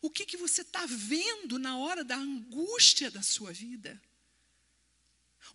O 0.00 0.08
que 0.08 0.24
que 0.24 0.36
você 0.36 0.62
está 0.62 0.86
vendo 0.86 1.58
na 1.58 1.76
hora 1.76 2.04
da 2.04 2.16
angústia 2.16 3.10
da 3.10 3.22
sua 3.22 3.52
vida? 3.52 4.00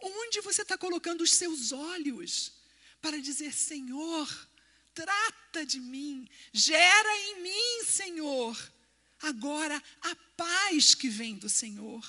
Onde 0.02 0.42
você 0.42 0.64
está 0.64 0.78
colocando 0.78 1.22
os 1.22 1.32
seus 1.32 1.72
olhos? 1.72 2.58
para 3.02 3.20
dizer: 3.20 3.54
Senhor, 3.54 4.50
trata 4.94 5.66
de 5.66 5.80
mim, 5.80 6.28
gera 6.52 7.18
em 7.30 7.42
mim, 7.42 7.84
Senhor, 7.86 8.74
agora 9.22 9.82
a 10.02 10.16
paz 10.36 10.94
que 10.94 11.10
vem 11.10 11.36
do 11.36 11.50
Senhor, 11.50 12.06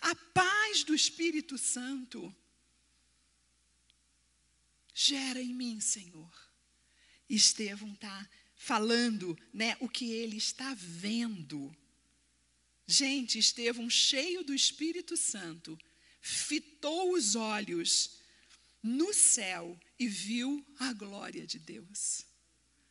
a 0.00 0.14
paz 0.14 0.84
do 0.84 0.94
Espírito 0.94 1.56
Santo. 1.58 2.34
Gera 5.00 5.40
em 5.40 5.54
mim, 5.54 5.80
Senhor. 5.80 6.28
Estevão 7.30 7.92
está 7.92 8.28
falando 8.56 9.38
né, 9.54 9.76
o 9.78 9.88
que 9.88 10.10
ele 10.10 10.36
está 10.36 10.74
vendo. 10.74 11.72
Gente, 12.84 13.38
Estevão, 13.38 13.88
cheio 13.88 14.42
do 14.42 14.52
Espírito 14.52 15.16
Santo, 15.16 15.78
fitou 16.20 17.12
os 17.12 17.36
olhos 17.36 18.18
no 18.82 19.14
céu 19.14 19.78
e 20.00 20.08
viu 20.08 20.66
a 20.80 20.92
glória 20.92 21.46
de 21.46 21.60
Deus. 21.60 22.26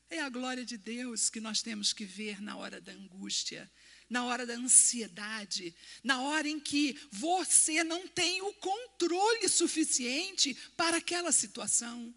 É 0.10 0.22
a 0.22 0.30
glória 0.30 0.64
de 0.64 0.78
Deus 0.78 1.30
que 1.30 1.42
nós 1.42 1.62
temos 1.62 1.92
que 1.92 2.06
ver 2.06 2.42
na 2.42 2.56
hora 2.56 2.80
da 2.80 2.94
angústia, 2.94 3.70
na 4.10 4.26
hora 4.26 4.46
da 4.46 4.54
ansiedade, 4.54 5.76
na 6.04 6.22
hora 6.22 6.48
em 6.48 6.60
que 6.60 7.00
você 7.12 7.84
não 7.84 8.08
tem 8.08 8.42
o 8.42 8.54
controle 8.54 9.50
suficiente 9.50 10.54
para 10.76 10.98
aquela 10.98 11.32
situação, 11.32 12.14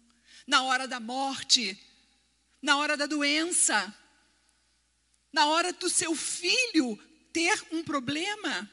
na 0.47 0.63
hora 0.63 0.87
da 0.87 0.99
morte, 0.99 1.77
na 2.61 2.77
hora 2.77 2.95
da 2.95 3.05
doença, 3.05 3.93
na 5.33 5.47
hora 5.47 5.73
do 5.73 5.89
seu 5.89 6.15
filho 6.15 6.97
ter 7.33 7.61
um 7.71 7.83
problema, 7.83 8.69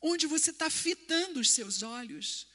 onde 0.00 0.26
você 0.26 0.50
está 0.50 0.68
fitando 0.68 1.40
os 1.40 1.50
seus 1.50 1.82
olhos. 1.82 2.46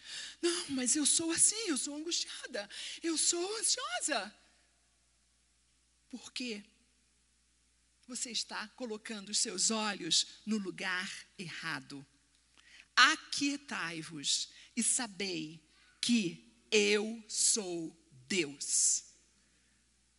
Não, 0.42 0.70
mas 0.70 0.96
eu 0.96 1.06
sou 1.06 1.32
assim, 1.32 1.68
eu 1.68 1.78
sou 1.78 1.96
angustiada, 1.96 2.70
eu 3.02 3.18
sou 3.18 3.58
ansiosa. 3.58 4.34
Porque 6.10 6.64
você 8.10 8.32
está 8.32 8.68
colocando 8.70 9.30
os 9.30 9.38
seus 9.38 9.70
olhos 9.70 10.42
no 10.44 10.58
lugar 10.58 11.08
errado. 11.38 12.04
Aquietai-vos 12.96 14.50
e 14.76 14.82
sabei 14.82 15.64
que 16.02 16.52
eu 16.72 17.24
sou 17.28 17.96
Deus. 18.28 19.04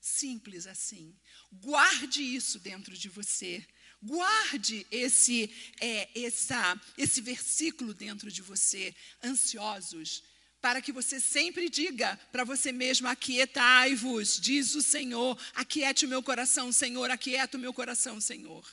Simples 0.00 0.68
assim. 0.68 1.18
Guarde 1.52 2.22
isso 2.22 2.60
dentro 2.60 2.96
de 2.96 3.08
você. 3.08 3.66
Guarde 4.00 4.86
esse, 4.90 5.52
é, 5.80 6.08
essa, 6.22 6.80
esse 6.96 7.20
versículo 7.20 7.92
dentro 7.92 8.30
de 8.30 8.40
você. 8.40 8.94
Ansiosos, 9.22 10.22
para 10.60 10.82
que 10.82 10.92
você 10.92 11.18
sempre 11.18 11.68
diga 11.68 12.16
para 12.30 12.44
você 12.44 12.70
mesmo: 12.72 13.08
Aquietai-vos, 13.08 14.38
diz 14.38 14.74
o 14.74 14.82
Senhor, 14.82 15.38
aquiete 15.54 16.04
o 16.04 16.08
meu 16.08 16.22
coração, 16.22 16.70
Senhor, 16.70 17.10
aquieta 17.10 17.56
o 17.56 17.60
meu 17.60 17.72
coração, 17.72 18.20
Senhor. 18.20 18.64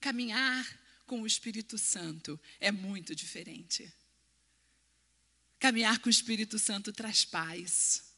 Caminhar 0.00 0.80
com 1.06 1.22
o 1.22 1.26
Espírito 1.26 1.76
Santo 1.76 2.40
é 2.58 2.72
muito 2.72 3.14
diferente. 3.14 3.92
Caminhar 5.58 5.98
com 5.98 6.08
o 6.08 6.10
Espírito 6.10 6.58
Santo 6.58 6.92
traz 6.92 7.24
paz, 7.24 8.14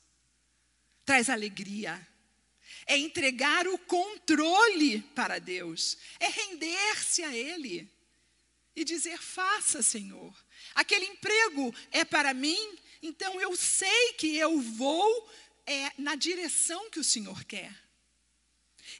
traz 1.04 1.28
alegria, 1.28 2.06
é 2.86 2.96
entregar 2.96 3.66
o 3.66 3.76
controle 3.78 5.02
para 5.14 5.38
Deus, 5.38 5.98
é 6.20 6.28
render-se 6.28 7.22
a 7.24 7.36
Ele 7.36 7.90
e 8.74 8.84
dizer: 8.84 9.18
faça, 9.18 9.82
Senhor. 9.82 10.34
Aquele 10.74 11.06
emprego 11.06 11.74
é 11.90 12.04
para 12.04 12.32
mim, 12.32 12.78
então 13.02 13.40
eu 13.40 13.56
sei 13.56 14.12
que 14.14 14.36
eu 14.36 14.60
vou 14.60 15.30
é, 15.66 15.92
na 15.98 16.14
direção 16.14 16.90
que 16.90 17.00
o 17.00 17.04
Senhor 17.04 17.44
quer. 17.44 17.72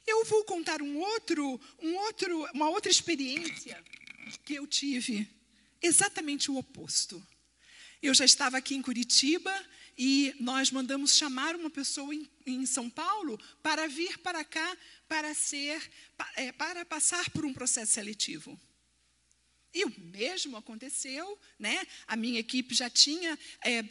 Eu 0.05 0.25
vou 0.25 0.43
contar 0.43 0.81
um 0.81 0.97
outro, 0.97 1.59
um 1.81 1.95
outro, 1.95 2.49
uma 2.53 2.69
outra 2.69 2.91
experiência 2.91 3.81
que 4.45 4.55
eu 4.55 4.65
tive, 4.65 5.27
exatamente 5.81 6.49
o 6.49 6.57
oposto. 6.57 7.25
Eu 8.01 8.13
já 8.13 8.25
estava 8.25 8.57
aqui 8.57 8.75
em 8.75 8.81
Curitiba 8.81 9.53
e 9.97 10.33
nós 10.39 10.71
mandamos 10.71 11.15
chamar 11.15 11.55
uma 11.55 11.69
pessoa 11.69 12.13
em, 12.13 12.29
em 12.45 12.65
São 12.65 12.89
Paulo 12.89 13.39
para 13.61 13.87
vir 13.87 14.17
para 14.19 14.43
cá 14.43 14.77
para 15.07 15.33
ser, 15.33 15.81
é, 16.35 16.51
para 16.51 16.83
passar 16.85 17.29
por 17.29 17.45
um 17.45 17.53
processo 17.53 17.93
seletivo. 17.93 18.59
E 19.73 19.85
o 19.85 19.99
mesmo 19.99 20.55
aconteceu, 20.55 21.39
né? 21.57 21.85
A 22.05 22.15
minha 22.15 22.39
equipe 22.39 22.75
já 22.75 22.89
tinha 22.89 23.37
é, 23.63 23.71
é, 23.71 23.83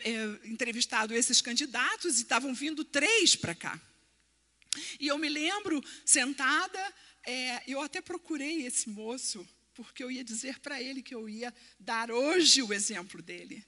entrevistado 0.44 1.12
esses 1.12 1.40
candidatos 1.40 2.18
e 2.18 2.22
estavam 2.22 2.54
vindo 2.54 2.84
três 2.84 3.34
para 3.34 3.54
cá. 3.54 3.80
E 5.00 5.08
eu 5.08 5.18
me 5.18 5.28
lembro, 5.28 5.82
sentada, 6.04 6.94
é, 7.26 7.62
eu 7.66 7.80
até 7.80 8.00
procurei 8.00 8.64
esse 8.64 8.88
moço, 8.88 9.46
porque 9.74 10.02
eu 10.02 10.10
ia 10.10 10.22
dizer 10.22 10.60
para 10.60 10.80
ele 10.80 11.02
que 11.02 11.14
eu 11.14 11.28
ia 11.28 11.52
dar 11.78 12.10
hoje 12.10 12.62
o 12.62 12.72
exemplo 12.72 13.20
dele. 13.20 13.64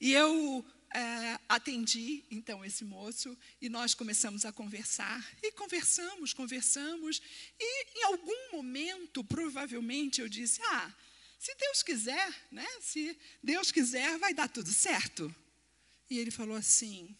E 0.00 0.12
eu 0.12 0.64
é, 0.94 1.38
atendi 1.48 2.24
então 2.30 2.64
esse 2.64 2.84
moço 2.84 3.36
e 3.60 3.68
nós 3.68 3.94
começamos 3.94 4.44
a 4.44 4.52
conversar 4.52 5.24
e 5.42 5.50
conversamos, 5.52 6.32
conversamos 6.32 7.20
e 7.58 7.98
em 7.98 8.04
algum 8.04 8.52
momento 8.52 9.24
provavelmente 9.24 10.20
eu 10.20 10.28
disse 10.28 10.60
ah 10.62 10.94
se 11.44 11.54
Deus 11.56 11.82
quiser, 11.82 12.34
né? 12.50 12.66
Se 12.80 13.14
Deus 13.42 13.70
quiser, 13.70 14.16
vai 14.16 14.32
dar 14.32 14.48
tudo 14.48 14.72
certo. 14.72 15.34
E 16.08 16.18
ele 16.18 16.30
falou 16.30 16.56
assim: 16.56 17.14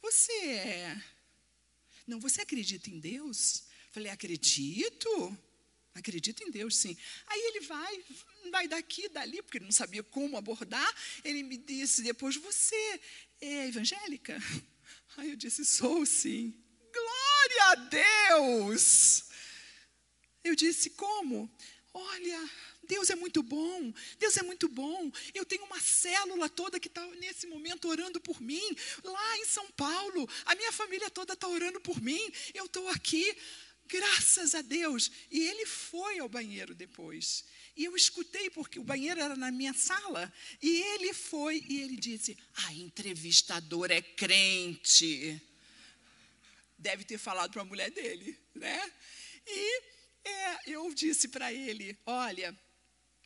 Você 0.00 0.32
é. 0.32 1.04
Não, 2.06 2.20
você 2.20 2.42
acredita 2.42 2.88
em 2.88 3.00
Deus? 3.00 3.64
Falei: 3.90 4.12
Acredito. 4.12 5.36
Acredito 5.92 6.44
em 6.44 6.50
Deus, 6.52 6.76
sim. 6.76 6.96
Aí 7.26 7.40
ele 7.40 7.60
vai, 7.66 8.04
vai 8.52 8.68
daqui, 8.68 9.08
dali, 9.08 9.42
porque 9.42 9.58
ele 9.58 9.64
não 9.64 9.72
sabia 9.72 10.04
como 10.04 10.36
abordar. 10.36 10.94
Ele 11.24 11.42
me 11.42 11.56
disse 11.56 12.02
depois: 12.02 12.36
Você 12.36 13.00
é 13.40 13.66
evangélica? 13.66 14.38
Aí 15.16 15.28
eu 15.28 15.36
disse: 15.36 15.64
Sou, 15.64 16.06
sim. 16.06 16.54
Glória 16.92 17.64
a 17.64 17.74
Deus! 17.74 19.24
Eu 20.44 20.54
disse: 20.54 20.90
Como? 20.90 21.50
Olha, 21.92 22.50
Deus 22.90 23.08
é 23.08 23.14
muito 23.14 23.40
bom, 23.40 23.94
Deus 24.18 24.36
é 24.36 24.42
muito 24.42 24.68
bom. 24.68 25.12
Eu 25.32 25.44
tenho 25.44 25.64
uma 25.64 25.80
célula 25.80 26.48
toda 26.48 26.80
que 26.80 26.88
está 26.88 27.06
nesse 27.22 27.46
momento 27.46 27.88
orando 27.88 28.20
por 28.20 28.42
mim, 28.42 28.76
lá 29.04 29.38
em 29.38 29.44
São 29.44 29.70
Paulo. 29.70 30.28
A 30.44 30.56
minha 30.56 30.72
família 30.72 31.08
toda 31.08 31.34
está 31.34 31.46
orando 31.46 31.80
por 31.80 32.02
mim. 32.02 32.20
Eu 32.52 32.64
estou 32.64 32.88
aqui, 32.88 33.24
graças 33.86 34.56
a 34.56 34.62
Deus. 34.62 35.08
E 35.30 35.38
ele 35.38 35.64
foi 35.66 36.18
ao 36.18 36.28
banheiro 36.28 36.74
depois. 36.74 37.44
E 37.76 37.84
eu 37.84 37.94
escutei, 37.94 38.50
porque 38.50 38.80
o 38.80 38.84
banheiro 38.84 39.20
era 39.20 39.36
na 39.36 39.52
minha 39.52 39.72
sala. 39.72 40.32
E 40.60 40.82
ele 40.94 41.14
foi 41.14 41.64
e 41.68 41.82
ele 41.82 41.96
disse: 41.96 42.36
A 42.64 42.72
entrevistadora 42.74 43.94
é 43.94 44.02
crente. 44.02 45.40
Deve 46.76 47.04
ter 47.04 47.18
falado 47.18 47.52
para 47.52 47.62
a 47.62 47.64
mulher 47.64 47.92
dele, 47.92 48.36
né? 48.52 48.92
E 49.46 49.82
é, 50.24 50.72
eu 50.72 50.92
disse 50.92 51.28
para 51.28 51.52
ele: 51.52 51.96
Olha 52.04 52.52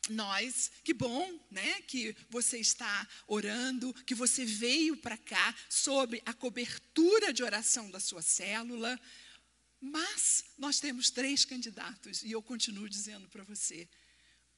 nós, 0.09 0.71
que 0.83 0.93
bom, 0.93 1.39
né, 1.49 1.81
que 1.83 2.15
você 2.29 2.57
está 2.59 3.07
orando, 3.27 3.93
que 4.05 4.15
você 4.15 4.45
veio 4.45 4.97
para 4.97 5.17
cá 5.17 5.55
sob 5.69 6.21
a 6.25 6.33
cobertura 6.33 7.33
de 7.33 7.43
oração 7.43 7.89
da 7.89 7.99
sua 7.99 8.21
célula. 8.21 8.99
Mas 9.81 10.45
nós 10.57 10.79
temos 10.79 11.09
três 11.09 11.45
candidatos 11.45 12.23
e 12.23 12.31
eu 12.31 12.41
continuo 12.41 12.89
dizendo 12.89 13.27
para 13.29 13.43
você, 13.43 13.87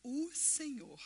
o 0.04 0.32
Senhor 0.34 1.02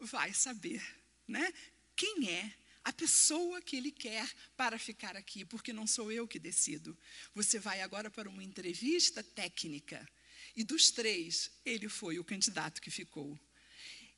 vai 0.00 0.34
saber, 0.34 0.82
né, 1.26 1.52
quem 1.96 2.28
é 2.28 2.52
a 2.84 2.92
pessoa 2.92 3.62
que 3.62 3.76
ele 3.76 3.92
quer 3.92 4.28
para 4.56 4.78
ficar 4.78 5.16
aqui, 5.16 5.44
porque 5.44 5.72
não 5.72 5.86
sou 5.86 6.10
eu 6.10 6.26
que 6.26 6.38
decido. 6.38 6.98
Você 7.34 7.58
vai 7.58 7.80
agora 7.80 8.10
para 8.10 8.28
uma 8.28 8.42
entrevista 8.42 9.22
técnica 9.22 10.06
e 10.54 10.64
dos 10.64 10.90
três, 10.90 11.50
ele 11.64 11.88
foi 11.88 12.18
o 12.18 12.24
candidato 12.24 12.80
que 12.80 12.90
ficou. 12.90 13.38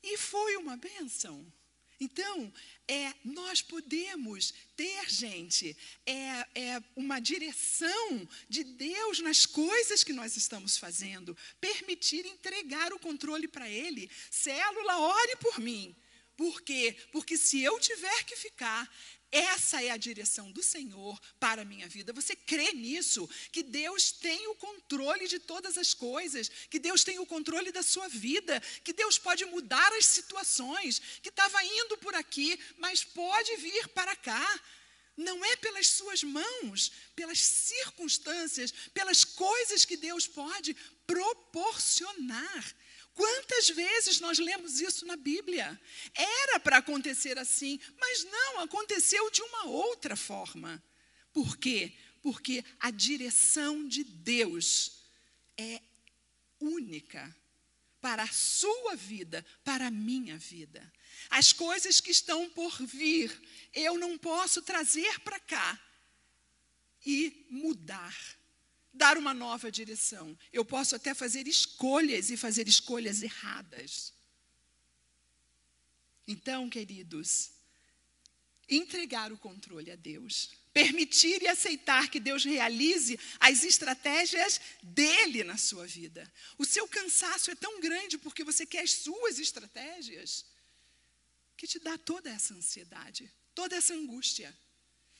E 0.03 0.17
foi 0.17 0.57
uma 0.57 0.77
benção. 0.77 1.51
Então, 1.99 2.51
é, 2.87 3.13
nós 3.23 3.61
podemos 3.61 4.53
ter, 4.75 5.09
gente, 5.09 5.75
é, 6.05 6.45
é, 6.53 6.83
uma 6.95 7.19
direção 7.19 8.27
de 8.49 8.63
Deus 8.63 9.19
nas 9.19 9.45
coisas 9.45 10.03
que 10.03 10.11
nós 10.11 10.35
estamos 10.35 10.77
fazendo, 10.77 11.37
permitir 11.59 12.25
entregar 12.25 12.91
o 12.91 12.99
controle 12.99 13.47
para 13.47 13.69
Ele. 13.69 14.09
Célula, 14.29 14.97
ore 14.97 15.35
por 15.37 15.59
mim. 15.59 15.95
Por 16.35 16.61
quê? 16.61 16.97
Porque 17.13 17.37
se 17.37 17.61
eu 17.61 17.79
tiver 17.79 18.23
que 18.25 18.35
ficar, 18.35 18.93
essa 19.31 19.83
é 19.83 19.89
a 19.89 19.97
direção 19.97 20.51
do 20.51 20.63
Senhor 20.63 21.19
para 21.39 21.63
a 21.63 21.65
minha 21.65 21.87
vida. 21.89 22.13
Você 22.13 22.35
crê 22.35 22.71
nisso? 22.73 23.29
Que 23.51 23.63
Deus 23.63 24.11
tem 24.11 24.47
o 24.47 24.55
controle 24.55 25.27
de 25.27 25.39
todas 25.39 25.77
as 25.77 25.93
coisas, 25.93 26.49
que 26.69 26.79
Deus 26.79 27.03
tem 27.03 27.19
o 27.19 27.25
controle 27.25 27.71
da 27.71 27.83
sua 27.83 28.07
vida, 28.07 28.61
que 28.83 28.93
Deus 28.93 29.17
pode 29.17 29.43
mudar 29.45 29.91
as 29.93 30.05
situações, 30.05 31.01
que 31.21 31.29
estava 31.29 31.63
indo 31.63 31.97
por 31.97 32.15
aqui, 32.15 32.57
mas 32.77 33.03
pode 33.03 33.55
vir 33.57 33.87
para 33.89 34.15
cá. 34.15 34.61
Não 35.17 35.43
é 35.45 35.55
pelas 35.55 35.87
suas 35.87 36.23
mãos, 36.23 36.91
pelas 37.15 37.39
circunstâncias, 37.39 38.71
pelas 38.93 39.23
coisas 39.23 39.85
que 39.85 39.95
Deus 39.95 40.27
pode 40.27 40.73
proporcionar. 41.07 42.75
Quantas 43.15 43.69
vezes 43.69 44.19
nós 44.19 44.37
lemos 44.39 44.81
isso 44.81 45.05
na 45.05 45.15
Bíblia? 45.15 45.79
Era 46.13 46.59
para 46.59 46.77
acontecer 46.77 47.39
assim, 47.39 47.79
mas 47.97 48.25
não, 48.25 48.59
aconteceu 48.59 49.31
de 49.31 49.41
uma 49.41 49.67
outra 49.67 50.17
forma. 50.17 50.83
Por 51.31 51.57
quê? 51.57 51.93
Porque 52.21 52.63
a 52.77 52.91
direção 52.91 53.87
de 53.87 54.03
Deus 54.03 55.05
é 55.57 55.81
única 56.59 57.33
para 58.01 58.23
a 58.23 58.27
sua 58.27 58.95
vida, 58.95 59.45
para 59.63 59.87
a 59.87 59.91
minha 59.91 60.37
vida. 60.37 60.93
As 61.29 61.53
coisas 61.53 62.01
que 62.01 62.11
estão 62.11 62.49
por 62.49 62.85
vir, 62.85 63.31
eu 63.73 63.97
não 63.97 64.17
posso 64.17 64.61
trazer 64.61 65.21
para 65.21 65.39
cá 65.39 65.79
e 67.05 67.45
mudar 67.49 68.13
dar 68.95 69.17
uma 69.17 69.33
nova 69.33 69.71
direção. 69.71 70.37
Eu 70.51 70.65
posso 70.65 70.95
até 70.95 71.13
fazer 71.13 71.47
escolhas 71.47 72.29
e 72.29 72.37
fazer 72.37 72.67
escolhas 72.67 73.21
erradas. 73.21 74.13
Então, 76.27 76.69
queridos, 76.69 77.51
entregar 78.67 79.31
o 79.31 79.37
controle 79.37 79.91
a 79.91 79.95
Deus, 79.95 80.51
permitir 80.73 81.41
e 81.41 81.47
aceitar 81.47 82.09
que 82.09 82.19
Deus 82.19 82.43
realize 82.43 83.19
as 83.39 83.63
estratégias 83.63 84.59
dele 84.81 85.43
na 85.43 85.57
sua 85.57 85.85
vida. 85.85 86.31
O 86.57 86.65
seu 86.65 86.87
cansaço 86.87 87.51
é 87.51 87.55
tão 87.55 87.79
grande 87.79 88.17
porque 88.17 88.43
você 88.43 88.65
quer 88.65 88.81
as 88.81 88.91
suas 88.91 89.39
estratégias 89.39 90.45
que 91.55 91.67
te 91.67 91.79
dá 91.79 91.97
toda 91.97 92.29
essa 92.29 92.53
ansiedade, 92.53 93.31
toda 93.53 93.75
essa 93.75 93.93
angústia. 93.93 94.55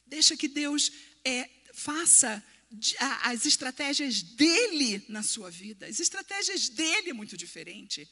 Deixa 0.06 0.36
que 0.36 0.48
Deus 0.48 0.92
é, 1.24 1.50
faça 1.74 2.44
as 3.24 3.46
estratégias 3.46 4.22
dele 4.22 5.04
na 5.08 5.24
sua 5.24 5.50
vida. 5.50 5.86
As 5.86 6.00
estratégias 6.00 6.70
dele 6.70 7.12
é 7.12 7.14
muito 7.14 7.38
diferente. 7.38 8.10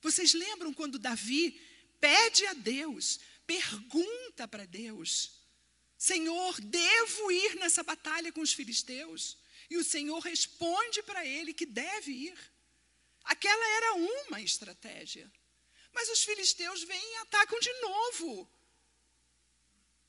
Vocês 0.00 0.34
lembram 0.34 0.72
quando 0.72 0.98
Davi 0.98 1.60
pede 2.00 2.46
a 2.46 2.54
Deus, 2.54 3.18
pergunta 3.46 4.46
para 4.46 4.66
Deus: 4.66 5.40
Senhor, 5.96 6.60
devo 6.60 7.32
ir 7.32 7.56
nessa 7.56 7.82
batalha 7.82 8.32
com 8.32 8.40
os 8.40 8.52
filisteus? 8.52 9.38
E 9.70 9.76
o 9.76 9.84
Senhor 9.84 10.20
responde 10.20 11.02
para 11.02 11.26
ele 11.26 11.52
que 11.52 11.66
deve 11.66 12.12
ir. 12.12 12.38
Aquela 13.24 13.68
era 13.76 13.94
uma 13.94 14.40
estratégia. 14.40 15.30
Mas 15.92 16.08
os 16.08 16.22
filisteus 16.22 16.82
vêm 16.84 17.12
e 17.12 17.16
atacam 17.16 17.58
de 17.60 17.72
novo. 17.80 18.50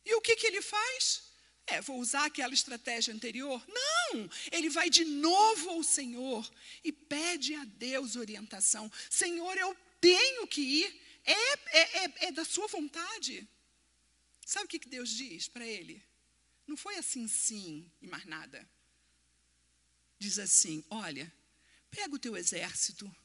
E 0.05 0.13
o 0.15 0.22
que, 0.22 0.36
que 0.36 0.47
ele 0.47 0.61
faz? 0.61 1.28
É, 1.72 1.82
vou 1.82 1.99
usar 1.99 2.26
aquela 2.26 2.53
estratégia 2.53 3.13
anterior? 3.13 3.63
Não! 3.67 4.30
Ele 4.51 4.70
vai 4.70 4.89
de 4.89 5.05
novo 5.05 5.70
ao 5.70 5.84
Senhor 5.84 6.49
e 6.84 6.91
pede 6.91 7.53
a 7.55 7.63
Deus 7.63 8.15
orientação. 8.15 8.91
Senhor, 9.09 9.55
eu 9.57 9.76
tenho 10.01 10.47
que 10.47 10.61
ir. 10.61 11.01
É, 11.24 11.53
é, 11.78 12.05
é, 12.05 12.13
é 12.28 12.32
da 12.32 12.43
sua 12.43 12.67
vontade. 12.67 13.47
Sabe 14.45 14.65
o 14.65 14.67
que, 14.67 14.80
Deus 14.89 15.09
diz 15.09 15.47
para 15.47 15.65
ele? 15.65 16.03
Não 16.65 16.76
foi 16.76 16.95
assim, 16.95 17.28
sim, 17.28 17.91
e 18.01 18.07
mais 18.07 18.26
nada. 18.26 18.67
Diz 20.17 20.39
assim: 20.39 20.84
olha, 20.89 21.32
pega 21.91 22.15
o 22.15 22.20
teu 22.20 22.36
exército, 22.36 23.15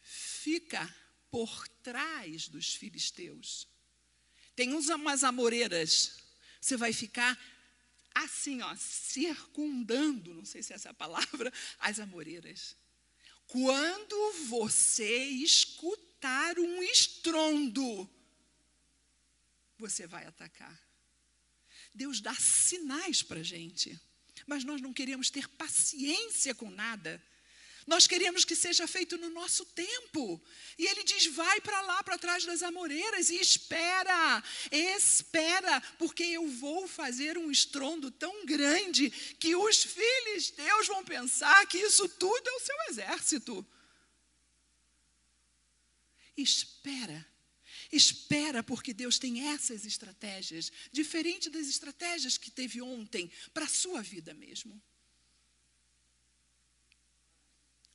fica 0.00 0.94
por 1.32 1.66
trás 1.82 2.46
dos 2.46 2.74
filisteus. 2.74 3.66
Tem 4.54 4.72
umas 4.72 5.24
amoreiras. 5.24 6.18
Você 6.60 6.76
vai 6.76 6.92
ficar 6.92 7.36
assim, 8.14 8.62
ó, 8.62 8.74
circundando, 8.76 10.34
não 10.34 10.44
sei 10.44 10.62
se 10.62 10.72
é 10.72 10.76
essa 10.76 10.94
palavra, 10.94 11.52
as 11.78 11.98
amoreiras. 12.00 12.76
Quando 13.46 14.32
você 14.46 15.24
escutar 15.24 16.58
um 16.58 16.82
estrondo, 16.82 18.08
você 19.78 20.06
vai 20.06 20.24
atacar. 20.26 20.80
Deus 21.94 22.20
dá 22.20 22.34
sinais 22.34 23.22
para 23.22 23.40
a 23.40 23.42
gente, 23.42 24.00
mas 24.46 24.64
nós 24.64 24.80
não 24.80 24.92
queremos 24.92 25.30
ter 25.30 25.48
paciência 25.48 26.54
com 26.54 26.70
nada. 26.70 27.22
Nós 27.86 28.06
queremos 28.06 28.44
que 28.44 28.54
seja 28.54 28.86
feito 28.86 29.16
no 29.18 29.28
nosso 29.30 29.64
tempo. 29.66 30.40
E 30.78 30.86
ele 30.86 31.02
diz: 31.02 31.26
vai 31.26 31.60
para 31.60 31.80
lá, 31.82 32.02
para 32.02 32.18
trás 32.18 32.44
das 32.44 32.62
amoreiras 32.62 33.30
e 33.30 33.36
espera, 33.40 34.42
espera, 34.70 35.80
porque 35.98 36.22
eu 36.22 36.46
vou 36.48 36.86
fazer 36.86 37.36
um 37.36 37.50
estrondo 37.50 38.10
tão 38.10 38.44
grande 38.46 39.10
que 39.10 39.56
os 39.56 39.84
Deus 40.56 40.86
vão 40.86 41.04
pensar 41.04 41.66
que 41.66 41.78
isso 41.78 42.08
tudo 42.08 42.48
é 42.48 42.52
o 42.52 42.60
seu 42.60 42.76
exército. 42.88 43.66
Espera. 46.36 47.26
Espera, 47.90 48.62
porque 48.62 48.94
Deus 48.94 49.18
tem 49.18 49.48
essas 49.50 49.84
estratégias, 49.84 50.72
diferente 50.90 51.50
das 51.50 51.66
estratégias 51.66 52.38
que 52.38 52.50
teve 52.50 52.80
ontem 52.80 53.30
para 53.52 53.66
a 53.66 53.68
sua 53.68 54.00
vida 54.00 54.32
mesmo 54.32 54.82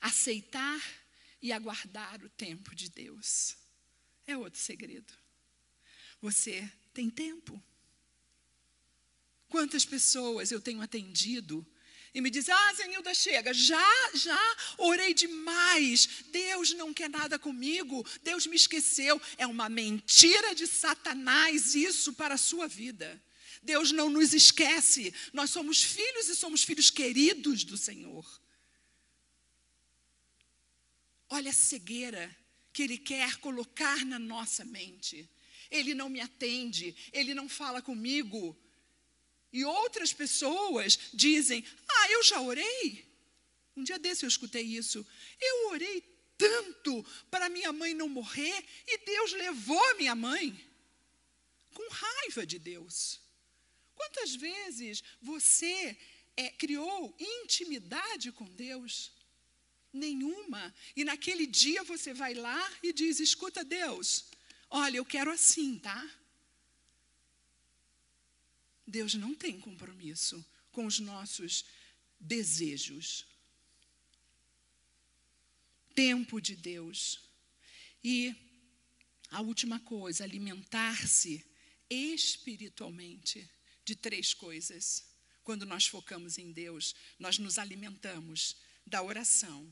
aceitar 0.02 0.82
e 1.42 1.52
aguardar 1.52 2.24
o 2.24 2.30
tempo 2.30 2.76
de 2.76 2.90
Deus. 2.90 3.56
É 4.26 4.36
outro 4.38 4.60
segredo. 4.60 5.14
Você 6.22 6.70
tem 6.94 7.10
tempo. 7.10 7.62
Quantas 9.48 9.86
pessoas 9.86 10.52
eu 10.52 10.60
tenho 10.60 10.82
atendido 10.82 11.66
e 12.14 12.22
me 12.22 12.30
dizem: 12.30 12.54
Ah, 12.54 12.74
Zenilda, 12.74 13.14
chega, 13.14 13.54
já, 13.54 14.12
já 14.14 14.58
orei 14.78 15.14
demais. 15.14 16.26
Deus 16.32 16.74
não 16.74 16.94
quer 16.94 17.10
nada 17.10 17.38
comigo, 17.38 18.06
Deus 18.24 18.48
me 18.48 18.56
esqueceu. 18.56 19.22
É 19.38 19.46
uma 19.46 19.70
mentira 19.70 20.54
de 20.56 20.68
Satanás 20.68 21.76
isso 21.76 22.14
para 22.14 22.36
a 22.36 22.38
sua 22.38 22.68
vida. 22.68 23.22
Deus 23.62 23.92
não 23.92 24.10
nos 24.10 24.34
esquece. 24.34 25.14
Nós 25.32 25.50
somos 25.50 25.84
filhos 25.84 26.28
e 26.28 26.36
somos 26.36 26.64
filhos 26.64 26.90
queridos 26.90 27.64
do 27.64 27.78
Senhor. 27.78 28.26
Olha 31.30 31.52
a 31.52 31.54
cegueira 31.54 32.36
que 32.72 32.84
Ele 32.84 32.98
quer 32.98 33.38
colocar 33.38 34.06
na 34.06 34.20
nossa 34.20 34.64
mente. 34.64 35.30
Ele 35.70 35.94
não 35.94 36.10
me 36.10 36.22
atende, 36.22 36.96
Ele 37.12 37.34
não 37.34 37.50
fala 37.50 37.82
comigo. 37.82 38.58
E 39.52 39.66
outras 39.66 40.14
pessoas 40.14 40.98
dizem: 41.14 41.66
Ah, 41.90 42.12
eu 42.12 42.24
já 42.24 42.42
orei. 42.42 43.06
Um 43.76 43.84
dia 43.84 44.00
desse 44.00 44.26
eu 44.26 44.30
escutei 44.30 44.64
isso. 44.64 45.06
Eu 45.40 45.70
orei 45.70 46.02
tanto 46.38 47.04
para 47.30 47.50
minha 47.50 47.72
mãe 47.74 47.94
não 47.94 48.08
morrer 48.08 48.64
e 48.86 48.98
Deus 49.00 49.34
levou 49.34 49.98
minha 49.98 50.16
mãe. 50.16 50.64
Com 51.74 51.88
raiva 51.90 52.46
de 52.46 52.58
Deus. 52.58 53.20
Quantas 53.96 54.36
vezes 54.36 55.04
você 55.22 55.98
é, 56.36 56.50
criou 56.52 57.16
intimidade 57.20 58.32
com 58.32 58.46
Deus? 58.46 59.12
Nenhuma. 59.92 60.74
E 60.96 61.04
naquele 61.04 61.46
dia 61.48 61.84
você 61.84 62.14
vai 62.14 62.34
lá 62.34 62.72
e 62.84 62.94
diz: 62.94 63.20
escuta, 63.20 63.64
Deus, 63.64 64.26
olha, 64.70 64.98
eu 64.98 65.06
quero 65.06 65.32
assim, 65.32 65.80
tá? 65.80 66.10
Deus 68.86 69.14
não 69.16 69.36
tem 69.36 69.60
compromisso 69.60 70.46
com 70.72 70.86
os 70.86 71.00
nossos 71.00 71.66
desejos. 72.20 73.26
Tempo 75.94 76.40
de 76.40 76.56
Deus. 76.56 77.20
E 78.04 78.36
a 79.30 79.42
última 79.42 79.80
coisa, 79.80 80.24
alimentar-se 80.24 81.46
espiritualmente 81.90 83.50
de 83.84 83.96
três 83.96 84.34
coisas. 84.34 85.06
Quando 85.44 85.66
nós 85.66 85.88
focamos 85.88 86.38
em 86.38 86.52
Deus, 86.52 86.96
nós 87.18 87.38
nos 87.38 87.58
alimentamos 87.58 88.56
da 88.88 89.02
oração. 89.02 89.72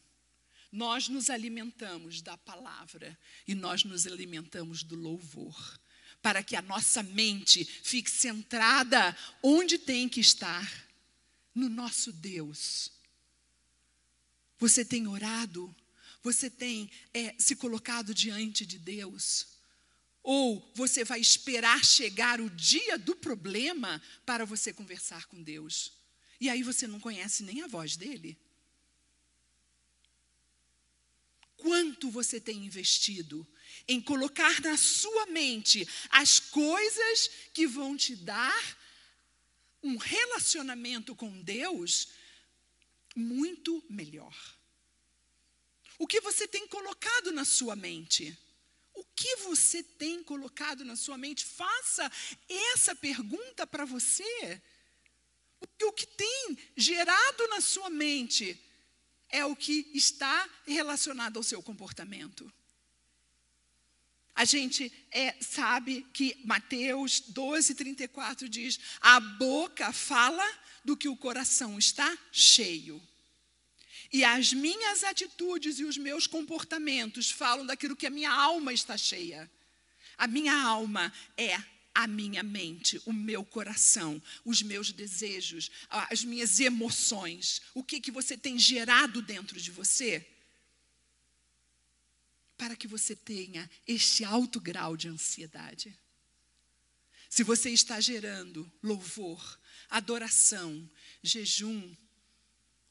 Nós 0.72 1.08
nos 1.08 1.30
alimentamos 1.30 2.22
da 2.22 2.38
palavra 2.38 3.18
e 3.48 3.56
nós 3.56 3.84
nos 3.84 4.06
alimentamos 4.06 4.84
do 4.84 4.96
louvor, 4.96 5.80
para 6.22 6.44
que 6.44 6.56
a 6.56 6.62
nossa 6.62 7.02
mente 7.02 7.64
fique 7.64 8.12
centrada 8.12 9.16
onde 9.42 9.78
tem 9.78 10.10
que 10.10 10.20
estar 10.20 10.70
no 11.54 11.70
nosso 11.70 12.12
Deus. 12.12 12.92
Você 14.60 14.84
tem 14.84 15.08
orado? 15.08 15.74
Você 16.22 16.50
tem 16.50 16.90
é, 17.14 17.36
se 17.38 17.56
colocado 17.56 18.14
diante 18.14 18.66
de 18.66 18.78
Deus? 18.78 19.48
Ou 20.24 20.72
você 20.74 21.04
vai 21.04 21.20
esperar 21.20 21.86
chegar 21.86 22.42
o 22.42 22.50
dia 22.50 22.98
do 22.98 23.16
problema 23.16 24.02
para 24.26 24.44
você 24.44 24.74
conversar 24.74 25.28
com 25.28 25.42
Deus? 25.42 25.94
E 26.42 26.50
aí 26.50 26.64
você 26.64 26.88
não 26.88 27.00
conhece 27.00 27.44
nem 27.44 27.62
a 27.62 27.68
voz 27.68 27.96
dele? 27.96 28.38
Quanto 31.66 32.12
você 32.12 32.40
tem 32.40 32.64
investido 32.64 33.44
em 33.88 34.00
colocar 34.00 34.62
na 34.62 34.78
sua 34.78 35.26
mente 35.26 35.84
as 36.12 36.40
coisas 36.40 37.28
que 37.56 37.66
vão 37.66 37.98
te 37.98 38.16
dar 38.16 38.78
um 39.82 39.98
relacionamento 39.98 41.16
com 41.16 41.42
Deus 41.42 42.10
muito 43.16 43.84
melhor? 43.90 44.38
O 45.98 46.06
que 46.06 46.22
você 46.22 46.48
tem 46.48 46.68
colocado 46.68 47.32
na 47.32 47.44
sua 47.44 47.76
mente? 47.76 48.38
O 48.94 49.04
que 49.04 49.38
você 49.38 49.82
tem 49.82 50.24
colocado 50.24 50.86
na 50.86 50.96
sua 50.96 51.18
mente? 51.18 51.44
Faça 51.44 52.12
essa 52.48 52.94
pergunta 52.94 53.66
para 53.66 53.86
você. 53.86 54.62
O 55.82 55.92
que 55.92 56.06
tem 56.06 56.60
gerado 56.78 57.48
na 57.48 57.60
sua 57.60 57.90
mente 57.90 58.56
é 59.36 59.44
o 59.44 59.54
que 59.54 59.92
está 59.94 60.50
relacionado 60.66 61.36
ao 61.36 61.44
seu 61.44 61.62
comportamento. 61.62 62.50
A 64.34 64.46
gente 64.46 64.92
é, 65.12 65.36
sabe 65.42 66.06
que 66.14 66.38
Mateus 66.46 67.20
12, 67.20 67.76
34 67.76 68.48
diz: 68.48 68.80
a 69.02 69.20
boca 69.20 69.92
fala 69.92 70.46
do 70.86 70.96
que 70.96 71.10
o 71.10 71.18
coração 71.18 71.78
está 71.78 72.18
cheio. 72.32 73.02
E 74.12 74.24
as 74.24 74.54
minhas 74.54 75.04
atitudes 75.04 75.80
e 75.80 75.84
os 75.84 75.98
meus 75.98 76.28
comportamentos 76.28 77.30
falam 77.30 77.66
daquilo 77.66 77.96
que 77.96 78.08
a 78.08 78.10
minha 78.10 78.32
alma 78.32 78.72
está 78.72 78.98
cheia. 78.98 79.52
A 80.18 80.28
minha 80.28 80.56
alma 80.58 81.12
é 81.36 81.62
a 81.96 82.06
minha 82.06 82.44
mente, 82.44 83.02
o 83.06 83.14
meu 83.14 83.44
coração, 83.46 84.22
os 84.44 84.62
meus 84.62 84.92
desejos, 84.92 85.72
as 85.90 86.26
minhas 86.26 86.60
emoções, 86.60 87.62
o 87.74 87.82
que, 87.82 88.02
que 88.02 88.12
você 88.12 88.38
tem 88.38 88.60
gerado 88.60 89.22
dentro 89.22 89.60
de 89.60 89.72
você, 89.72 90.28
para 92.58 92.76
que 92.76 92.88
você 92.88 93.16
tenha 93.16 93.70
este 93.88 94.26
alto 94.26 94.60
grau 94.60 94.98
de 94.98 95.08
ansiedade. 95.08 95.98
Se 97.30 97.44
você 97.44 97.70
está 97.70 98.00
gerando 98.00 98.70
louvor, 98.84 99.60
adoração, 99.90 100.90
jejum, 101.24 101.96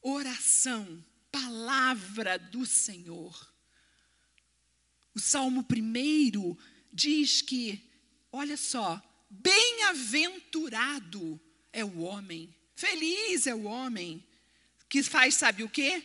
oração, 0.01 1.03
palavra 1.31 2.37
do 2.37 2.65
Senhor. 2.65 3.53
O 5.13 5.19
Salmo 5.19 5.63
primeiro 5.63 6.57
diz 6.93 7.41
que, 7.41 7.84
olha 8.35 8.57
só, 8.57 9.01
bem-aventurado 9.29 11.39
é 11.71 11.85
o 11.85 11.99
homem, 11.99 12.53
feliz 12.75 13.47
é 13.47 13.55
o 13.55 13.63
homem 13.63 14.21
que 14.89 15.01
faz, 15.01 15.35
sabe 15.35 15.63
o 15.63 15.69
quê? 15.69 16.03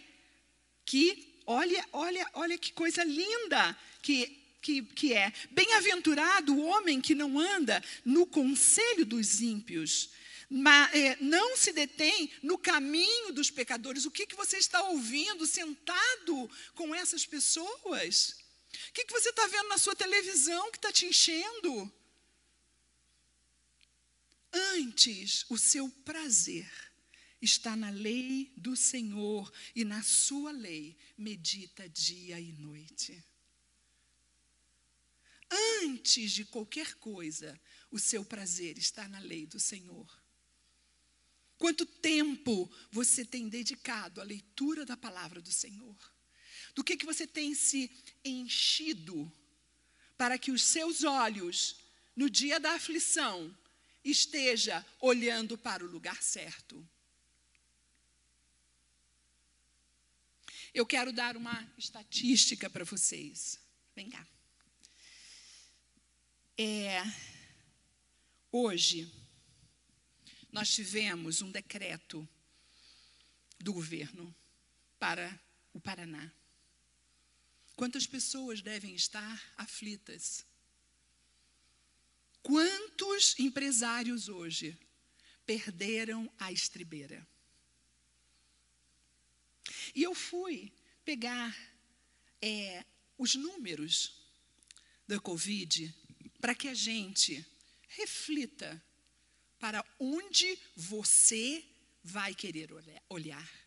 Que, 0.85 1.41
olha, 1.47 1.85
olha, 1.93 2.24
olha 2.35 2.57
que 2.57 2.72
coisa 2.72 3.03
linda 3.05 3.76
que 4.03 4.39
que, 4.62 4.83
que, 4.83 5.14
é: 5.14 5.33
Bem-aventurado 5.51 6.55
o 6.55 6.66
homem 6.66 7.01
que 7.01 7.14
não 7.14 7.39
anda 7.39 7.83
no 8.05 8.26
conselho 8.26 9.07
dos 9.07 9.41
ímpios, 9.41 10.11
mas, 10.51 10.95
é, 10.95 11.16
não 11.18 11.57
se 11.57 11.72
detém 11.72 12.31
no 12.43 12.59
caminho 12.59 13.33
dos 13.33 13.51
pecadores. 13.51 14.05
O 14.05 14.11
que, 14.11 14.26
que 14.26 14.37
você 14.37 14.59
está 14.59 14.83
ouvindo 14.91 15.47
sentado 15.47 16.51
com 16.74 16.95
essas 16.95 17.24
pessoas? 17.24 18.37
O 18.91 18.93
que, 18.93 19.07
que 19.07 19.12
você 19.14 19.31
está 19.31 19.47
vendo 19.47 19.68
na 19.68 19.78
sua 19.78 19.97
televisão 19.97 20.70
que 20.70 20.76
está 20.76 20.93
te 20.93 21.07
enchendo? 21.07 21.91
Antes, 24.53 25.45
o 25.49 25.57
seu 25.57 25.89
prazer 25.89 26.71
está 27.41 27.75
na 27.75 27.91
lei 27.91 28.53
do 28.57 28.77
Senhor 28.77 29.51
e 29.75 29.85
na 29.85 30.03
sua 30.03 30.51
lei 30.51 30.97
medita 31.17 31.89
dia 31.89 32.39
e 32.41 32.53
noite. 32.53 33.25
Antes 35.83 36.33
de 36.33 36.45
qualquer 36.45 36.95
coisa, 36.95 37.59
o 37.91 37.99
seu 37.99 38.25
prazer 38.25 38.79
está 38.79 39.09
na 39.09 39.19
lei 39.19 39.47
do 39.47 39.59
Senhor. 39.59 40.09
Quanto 41.59 41.85
tempo 41.85 42.71
você 42.91 43.25
tem 43.25 43.49
dedicado 43.49 44.21
à 44.21 44.25
leitura 44.25 44.87
da 44.87 44.97
palavra 44.97 45.41
do 45.41 45.53
Senhor? 45.53 45.97
Do 46.75 46.85
que, 46.85 46.97
que 46.97 47.05
você 47.05 47.27
tem 47.27 47.55
se 47.55 47.91
enchido 48.25 49.31
para 50.17 50.39
que 50.39 50.53
os 50.53 50.63
seus 50.63 51.03
olhos, 51.03 51.81
no 52.15 52.31
dia 52.31 52.61
da 52.61 52.75
aflição, 52.75 53.55
esteja 54.05 54.85
olhando 55.01 55.57
para 55.59 55.85
o 55.85 55.91
lugar 55.91 56.23
certo? 56.23 56.87
Eu 60.73 60.87
quero 60.87 61.13
dar 61.13 61.37
uma 61.37 61.73
estatística 61.77 62.71
para 62.71 62.85
vocês. 62.85 63.59
Vem 63.95 64.09
cá. 64.09 64.27
É, 66.57 67.03
hoje, 68.53 69.13
nós 70.53 70.73
tivemos 70.73 71.43
um 71.43 71.51
decreto 71.51 72.29
do 73.59 73.73
governo 73.73 74.35
para 74.99 75.41
o 75.73 75.81
Paraná. 75.81 76.31
Quantas 77.75 78.07
pessoas 78.07 78.61
devem 78.61 78.95
estar 78.95 79.43
aflitas? 79.57 80.45
Quantos 82.43 83.38
empresários 83.38 84.28
hoje 84.28 84.78
perderam 85.45 86.30
a 86.38 86.51
estribeira? 86.51 87.26
E 89.95 90.03
eu 90.03 90.14
fui 90.14 90.72
pegar 91.05 91.57
é, 92.41 92.84
os 93.18 93.34
números 93.34 94.14
da 95.07 95.18
Covid 95.18 95.93
para 96.41 96.55
que 96.55 96.68
a 96.68 96.74
gente 96.74 97.45
reflita 97.88 98.82
para 99.59 99.84
onde 99.99 100.59
você 100.74 101.64
vai 102.03 102.34
querer 102.34 102.70
olhar. 103.09 103.60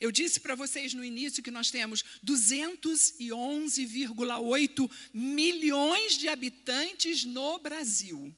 Eu 0.00 0.12
disse 0.12 0.40
para 0.40 0.54
vocês 0.54 0.94
no 0.94 1.04
início 1.04 1.42
que 1.42 1.50
nós 1.50 1.70
temos 1.70 2.02
211,8 2.24 4.90
milhões 5.12 6.16
de 6.18 6.28
habitantes 6.28 7.24
no 7.24 7.58
Brasil. 7.58 8.34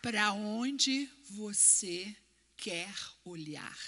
Para 0.00 0.32
onde 0.32 1.10
você 1.30 2.14
quer 2.56 2.94
olhar. 3.24 3.78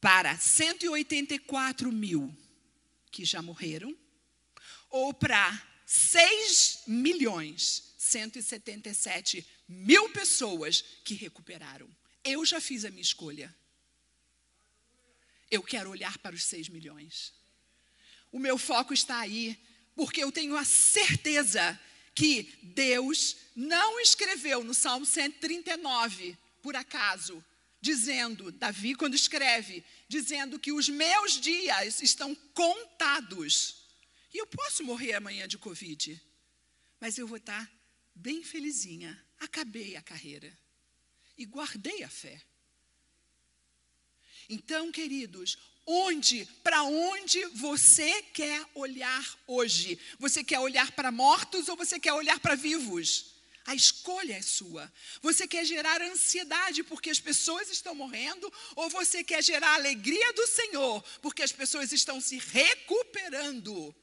Para 0.00 0.38
184 0.38 1.92
mil 1.92 2.34
que 3.10 3.24
já 3.24 3.42
morreram, 3.42 3.94
ou 4.90 5.14
para 5.14 5.62
6 5.86 6.84
milhões 6.86 7.94
177 7.96 9.46
mil 9.68 10.08
pessoas 10.10 10.82
que 11.04 11.14
recuperaram. 11.14 11.88
Eu 12.24 12.44
já 12.44 12.60
fiz 12.60 12.84
a 12.84 12.90
minha 12.90 13.02
escolha. 13.02 13.54
Eu 15.50 15.62
quero 15.62 15.90
olhar 15.90 16.18
para 16.18 16.34
os 16.34 16.44
6 16.44 16.68
milhões. 16.68 17.32
O 18.32 18.38
meu 18.38 18.58
foco 18.58 18.92
está 18.92 19.18
aí, 19.18 19.58
porque 19.94 20.22
eu 20.22 20.30
tenho 20.30 20.56
a 20.56 20.64
certeza 20.64 21.78
que 22.14 22.58
Deus 22.62 23.36
não 23.54 24.00
escreveu 24.00 24.62
no 24.62 24.74
Salmo 24.74 25.06
139, 25.06 26.36
por 26.62 26.76
acaso, 26.76 27.44
dizendo, 27.80 28.52
Davi, 28.52 28.94
quando 28.94 29.14
escreve, 29.14 29.84
dizendo 30.08 30.58
que 30.58 30.72
os 30.72 30.88
meus 30.88 31.40
dias 31.40 32.02
estão 32.02 32.34
contados. 32.54 33.79
E 34.32 34.38
eu 34.38 34.46
posso 34.46 34.84
morrer 34.84 35.14
amanhã 35.14 35.46
de 35.48 35.58
Covid, 35.58 36.20
mas 37.00 37.18
eu 37.18 37.26
vou 37.26 37.38
estar 37.38 37.70
bem 38.14 38.42
felizinha. 38.42 39.20
Acabei 39.38 39.96
a 39.96 40.02
carreira 40.02 40.56
e 41.36 41.44
guardei 41.44 42.02
a 42.02 42.08
fé. 42.08 42.40
Então, 44.48 44.90
queridos, 44.90 45.56
Onde, 45.92 46.46
para 46.62 46.84
onde 46.84 47.44
você 47.46 48.22
quer 48.32 48.64
olhar 48.74 49.38
hoje? 49.44 49.98
Você 50.20 50.44
quer 50.44 50.60
olhar 50.60 50.92
para 50.92 51.10
mortos 51.10 51.68
ou 51.68 51.76
você 51.76 51.98
quer 51.98 52.12
olhar 52.12 52.38
para 52.38 52.54
vivos? 52.54 53.34
A 53.66 53.74
escolha 53.74 54.34
é 54.34 54.42
sua. 54.42 54.92
Você 55.20 55.48
quer 55.48 55.64
gerar 55.64 56.00
ansiedade 56.00 56.84
porque 56.84 57.10
as 57.10 57.18
pessoas 57.18 57.70
estão 57.70 57.92
morrendo 57.92 58.52
ou 58.76 58.88
você 58.88 59.24
quer 59.24 59.42
gerar 59.42 59.74
alegria 59.74 60.32
do 60.32 60.46
Senhor 60.46 61.02
porque 61.20 61.42
as 61.42 61.50
pessoas 61.50 61.90
estão 61.92 62.20
se 62.20 62.38
recuperando? 62.38 63.94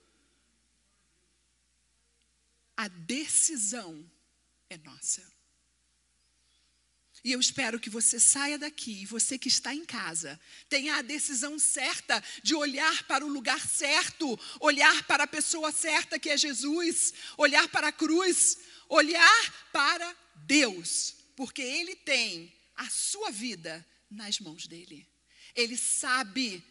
A 2.78 2.88
decisão 2.88 4.09
é 4.69 4.78
nossa. 4.78 5.23
E 7.23 7.32
eu 7.32 7.39
espero 7.39 7.80
que 7.80 7.89
você 7.89 8.19
saia 8.19 8.57
daqui, 8.57 9.05
você 9.05 9.38
que 9.38 9.47
está 9.47 9.73
em 9.73 9.84
casa, 9.84 10.39
tenha 10.69 10.95
a 10.95 11.01
decisão 11.01 11.57
certa 11.57 12.23
de 12.43 12.55
olhar 12.55 13.03
para 13.03 13.25
o 13.25 13.28
lugar 13.28 13.59
certo, 13.59 14.39
olhar 14.61 15.03
para 15.03 15.23
a 15.23 15.28
pessoa 15.28 15.71
certa 15.71 16.19
que 16.19 16.30
é 16.30 16.38
Jesus, 16.38 17.13
olhar 17.36 17.67
para 17.69 17.88
a 17.88 17.91
cruz, 17.91 18.59
olhar 18.88 19.69
para 19.73 20.15
Deus, 20.36 21.15
porque 21.36 21.61
Ele 21.61 21.95
tem 21.95 22.53
a 22.75 22.89
sua 22.89 23.32
vida 23.32 23.86
nas 24.09 24.39
mãos 24.39 24.67
dele. 24.67 25.05
Ele 25.55 25.75
sabe 25.75 26.63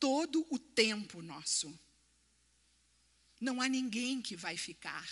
todo 0.00 0.46
o 0.50 0.58
tempo 0.58 1.22
nosso. 1.22 1.78
Não 3.40 3.60
há 3.62 3.68
ninguém 3.68 4.20
que 4.20 4.36
vai 4.36 4.56
ficar. 4.56 5.08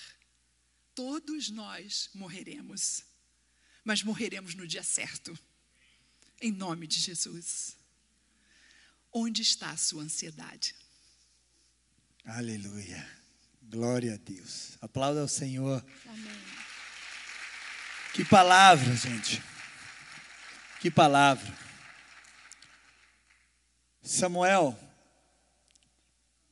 Todos 0.96 1.48
nós 1.50 2.10
morreremos 2.12 3.04
mas 3.86 4.02
morreremos 4.02 4.56
no 4.56 4.66
dia 4.66 4.82
certo. 4.82 5.38
Em 6.42 6.50
nome 6.50 6.88
de 6.88 6.98
Jesus. 6.98 7.76
Onde 9.12 9.42
está 9.42 9.70
a 9.70 9.76
sua 9.76 10.02
ansiedade? 10.02 10.74
Aleluia. 12.24 13.08
Glória 13.62 14.14
a 14.14 14.16
Deus. 14.16 14.76
Aplauda 14.80 15.20
ao 15.20 15.28
Senhor. 15.28 15.86
Amém. 16.04 16.42
Que 18.12 18.24
palavra, 18.24 18.92
gente. 18.96 19.40
Que 20.80 20.90
palavra. 20.90 21.56
Samuel, 24.02 24.76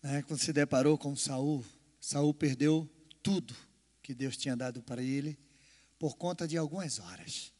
né, 0.00 0.22
quando 0.22 0.38
se 0.38 0.52
deparou 0.52 0.96
com 0.96 1.16
Saul, 1.16 1.66
Saul 2.00 2.32
perdeu 2.32 2.88
tudo 3.24 3.56
que 4.04 4.14
Deus 4.14 4.36
tinha 4.36 4.54
dado 4.54 4.82
para 4.82 5.02
ele 5.02 5.38
por 5.98 6.16
conta 6.16 6.46
de 6.46 6.58
algumas 6.58 6.98
horas. 6.98 7.50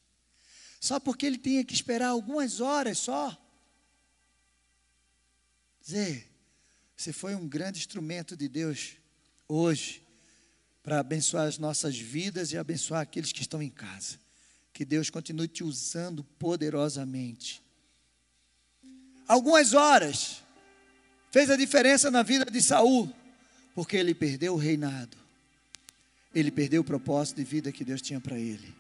Só 0.79 1.01
porque 1.01 1.25
ele 1.25 1.39
tinha 1.39 1.65
que 1.65 1.73
esperar 1.73 2.09
algumas 2.09 2.61
horas 2.61 2.99
só. 2.99 3.35
Zé, 5.89 6.27
você 6.95 7.15
foi 7.15 7.35
um 7.35 7.49
grande 7.49 7.79
instrumento 7.79 8.37
de 8.37 8.47
Deus 8.47 8.97
hoje 9.49 10.07
para 10.83 11.01
abençoar 11.01 11.47
as 11.47 11.57
nossas 11.57 11.99
vidas 11.99 12.53
e 12.53 12.59
abençoar 12.59 13.01
aqueles 13.01 13.33
que 13.33 13.41
estão 13.41 13.63
em 13.63 13.71
casa. 13.71 14.21
Que 14.71 14.85
Deus 14.85 15.09
continue 15.09 15.49
te 15.49 15.65
usando 15.65 16.23
poderosamente. 16.39 17.63
Algumas 19.27 19.73
horas 19.73 20.43
fez 21.31 21.49
a 21.49 21.57
diferença 21.57 22.11
na 22.11 22.23
vida 22.23 22.45
de 22.45 22.61
Saul, 22.61 23.11
porque 23.75 23.97
ele 23.97 24.15
perdeu 24.15 24.53
o 24.53 24.59
reinado. 24.59 25.24
Ele 26.35 26.51
perdeu 26.51 26.83
o 26.83 26.85
propósito 26.85 27.37
de 27.37 27.45
vida 27.45 27.71
que 27.71 27.85
Deus 27.85 28.03
tinha 28.03 28.21
para 28.21 28.39
ele. 28.39 28.75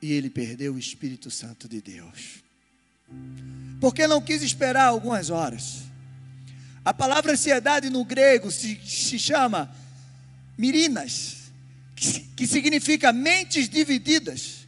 E 0.00 0.12
ele 0.12 0.30
perdeu 0.30 0.74
o 0.74 0.78
Espírito 0.78 1.30
Santo 1.30 1.68
de 1.68 1.80
Deus. 1.80 2.42
Porque 3.80 4.06
não 4.06 4.20
quis 4.20 4.42
esperar 4.42 4.86
algumas 4.86 5.30
horas. 5.30 5.82
A 6.84 6.94
palavra 6.94 7.32
ansiedade 7.32 7.90
no 7.90 8.04
grego 8.04 8.50
se, 8.50 8.80
se 8.84 9.18
chama 9.18 9.70
mirinas, 10.56 11.52
que, 11.94 12.20
que 12.20 12.46
significa 12.46 13.12
mentes 13.12 13.68
divididas. 13.68 14.66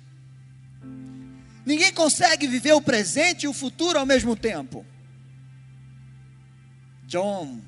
Ninguém 1.65 1.93
consegue 1.93 2.47
viver 2.47 2.73
o 2.73 2.81
presente 2.81 3.45
e 3.45 3.49
o 3.49 3.53
futuro 3.53 3.99
ao 3.99 4.07
mesmo 4.07 4.37
tempo. 4.37 4.85
John 7.07 7.61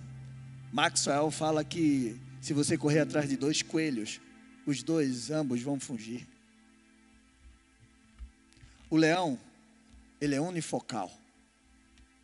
Maxwell 0.72 1.30
fala 1.30 1.64
que 1.64 2.16
se 2.40 2.52
você 2.52 2.76
correr 2.78 3.00
atrás 3.00 3.28
de 3.28 3.36
dois 3.36 3.62
coelhos, 3.62 4.20
os 4.66 4.82
dois, 4.82 5.30
ambos 5.30 5.60
vão 5.62 5.78
fugir. 5.78 6.26
O 8.88 8.96
leão, 8.96 9.38
ele 10.20 10.34
é 10.34 10.40
unifocal. 10.40 11.10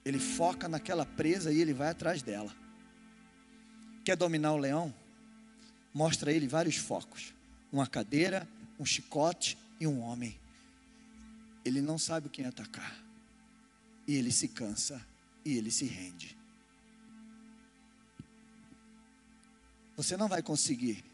Ele 0.05 0.19
foca 0.19 0.69
naquela 0.69 1.05
presa 1.05 1.53
e 1.53 1.61
ele 1.61 1.73
vai 1.73 1.89
atrás 1.89 2.23
dela. 2.23 2.55
Quer 4.05 4.17
dominar 4.17 4.53
o 4.53 4.59
leão? 4.59 4.95
Mostra 5.93 6.33
ele 6.33 6.47
vários 6.47 6.77
focos: 6.77 7.35
uma 7.73 7.87
cadeira, 7.87 8.49
um 8.79 8.87
chicote 8.87 9.59
e 9.81 9.87
um 9.87 10.01
homem. 10.01 10.39
Ele 11.65 11.81
não 11.81 11.99
sabe 11.99 12.29
quem 12.29 12.47
atacar. 12.47 12.97
E 14.07 14.15
ele 14.15 14.33
se 14.33 14.49
cansa 14.49 15.05
e 15.45 15.57
ele 15.59 15.71
se 15.71 15.85
rende. 15.85 16.37
Você 19.97 20.17
não 20.17 20.29
vai 20.29 20.41
conseguir 20.43 21.05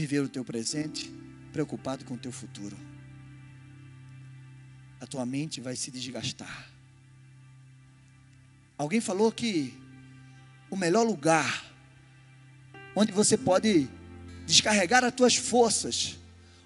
viver 0.00 0.20
o 0.20 0.28
teu 0.28 0.44
presente 0.44 1.12
preocupado 1.52 2.04
com 2.04 2.14
o 2.14 2.18
teu 2.18 2.32
futuro. 2.32 2.76
A 5.00 5.06
tua 5.06 5.26
mente 5.26 5.60
vai 5.60 5.76
se 5.76 5.90
desgastar. 5.90 6.68
Alguém 8.78 9.00
falou 9.00 9.30
que 9.30 9.74
o 10.70 10.76
melhor 10.76 11.02
lugar 11.02 11.66
onde 12.96 13.12
você 13.12 13.36
pode 13.36 13.88
descarregar 14.46 15.04
as 15.04 15.14
tuas 15.14 15.36
forças, 15.36 16.18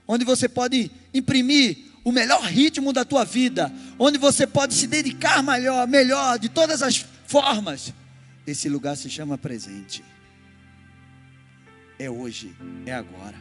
onde 0.06 0.24
você 0.24 0.48
pode 0.48 0.90
imprimir 1.12 1.78
o 2.04 2.12
melhor 2.12 2.42
ritmo 2.42 2.92
da 2.92 3.04
tua 3.04 3.24
vida, 3.24 3.72
onde 3.98 4.16
você 4.16 4.46
pode 4.46 4.74
se 4.74 4.86
dedicar 4.86 5.42
melhor, 5.42 5.88
melhor 5.88 6.38
de 6.38 6.48
todas 6.48 6.82
as 6.82 7.04
formas. 7.26 7.92
Esse 8.46 8.68
lugar 8.68 8.96
se 8.96 9.10
chama 9.10 9.36
presente 9.36 10.04
é 11.98 12.10
hoje, 12.10 12.54
é 12.86 12.92
agora. 12.92 13.36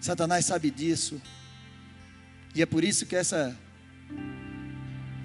Satanás 0.00 0.44
sabe 0.44 0.70
disso. 0.70 1.20
E 2.54 2.62
é 2.62 2.66
por 2.66 2.84
isso 2.84 3.06
que 3.06 3.16
essa, 3.16 3.56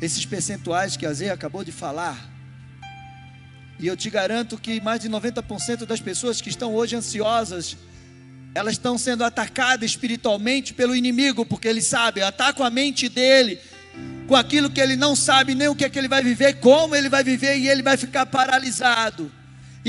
esses 0.02 0.26
percentuais 0.26 0.96
que 0.96 1.06
a 1.06 1.14
Zé 1.14 1.30
acabou 1.30 1.64
de 1.64 1.72
falar, 1.72 2.30
e 3.80 3.88
eu 3.88 3.96
te 3.96 4.10
garanto 4.10 4.58
que 4.58 4.82
mais 4.82 5.00
de 5.00 5.10
90% 5.10 5.86
das 5.86 6.02
pessoas 6.02 6.42
que 6.42 6.50
estão 6.50 6.74
hoje 6.74 6.96
ansiosas, 6.96 7.78
elas 8.56 8.74
estão 8.74 8.98
sendo 8.98 9.24
atacadas 9.24 9.92
espiritualmente 9.92 10.74
pelo 10.74 10.96
inimigo, 10.96 11.46
porque 11.46 11.68
ele 11.68 11.82
sabe, 11.82 12.22
ataca 12.22 12.66
a 12.66 12.70
mente 12.70 13.08
dele 13.08 13.60
com 14.28 14.36
aquilo 14.36 14.70
que 14.70 14.80
ele 14.80 14.96
não 14.96 15.16
sabe 15.16 15.56
nem 15.56 15.68
o 15.68 15.76
que 15.76 15.84
é 15.84 15.90
que 15.90 15.98
ele 15.98 16.08
vai 16.08 16.24
viver, 16.24 16.60
como 16.60 16.96
ele 16.96 17.10
vai 17.10 17.24
viver, 17.24 17.58
e 17.58 17.68
ele 17.68 17.82
vai 17.82 17.98
ficar 17.98 18.26
paralisado. 18.26 19.32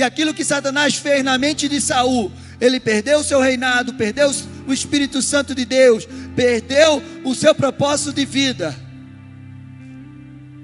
E 0.01 0.03
aquilo 0.03 0.33
que 0.33 0.47
Satanás 0.47 0.95
fez 0.95 1.23
na 1.23 1.37
mente 1.37 1.69
de 1.69 1.79
Saul, 1.79 2.33
ele 2.59 2.81
perdeu 2.81 3.21
o 3.21 3.23
seu 3.23 3.39
reinado, 3.39 3.93
perdeu 3.93 4.31
o 4.67 4.73
Espírito 4.73 5.21
Santo 5.21 5.55
de 5.55 5.67
Deus, 5.67 6.09
perdeu 6.35 7.03
o 7.23 7.35
seu 7.35 7.55
propósito 7.55 8.15
de 8.15 8.25
vida, 8.25 8.75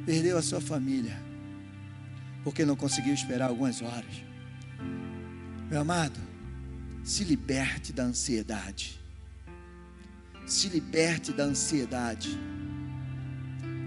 perdeu 0.07 0.39
a 0.39 0.43
sua 0.43 0.59
família, 0.59 1.21
porque 2.43 2.65
não 2.65 2.75
conseguiu 2.75 3.13
esperar 3.13 3.51
algumas 3.51 3.83
horas. 3.83 4.25
Meu 5.69 5.83
amado, 5.83 6.19
se 7.05 7.23
liberte 7.23 7.93
da 7.93 8.05
ansiedade. 8.05 8.99
Se 10.47 10.71
liberte 10.71 11.31
da 11.31 11.45
ansiedade. 11.45 12.31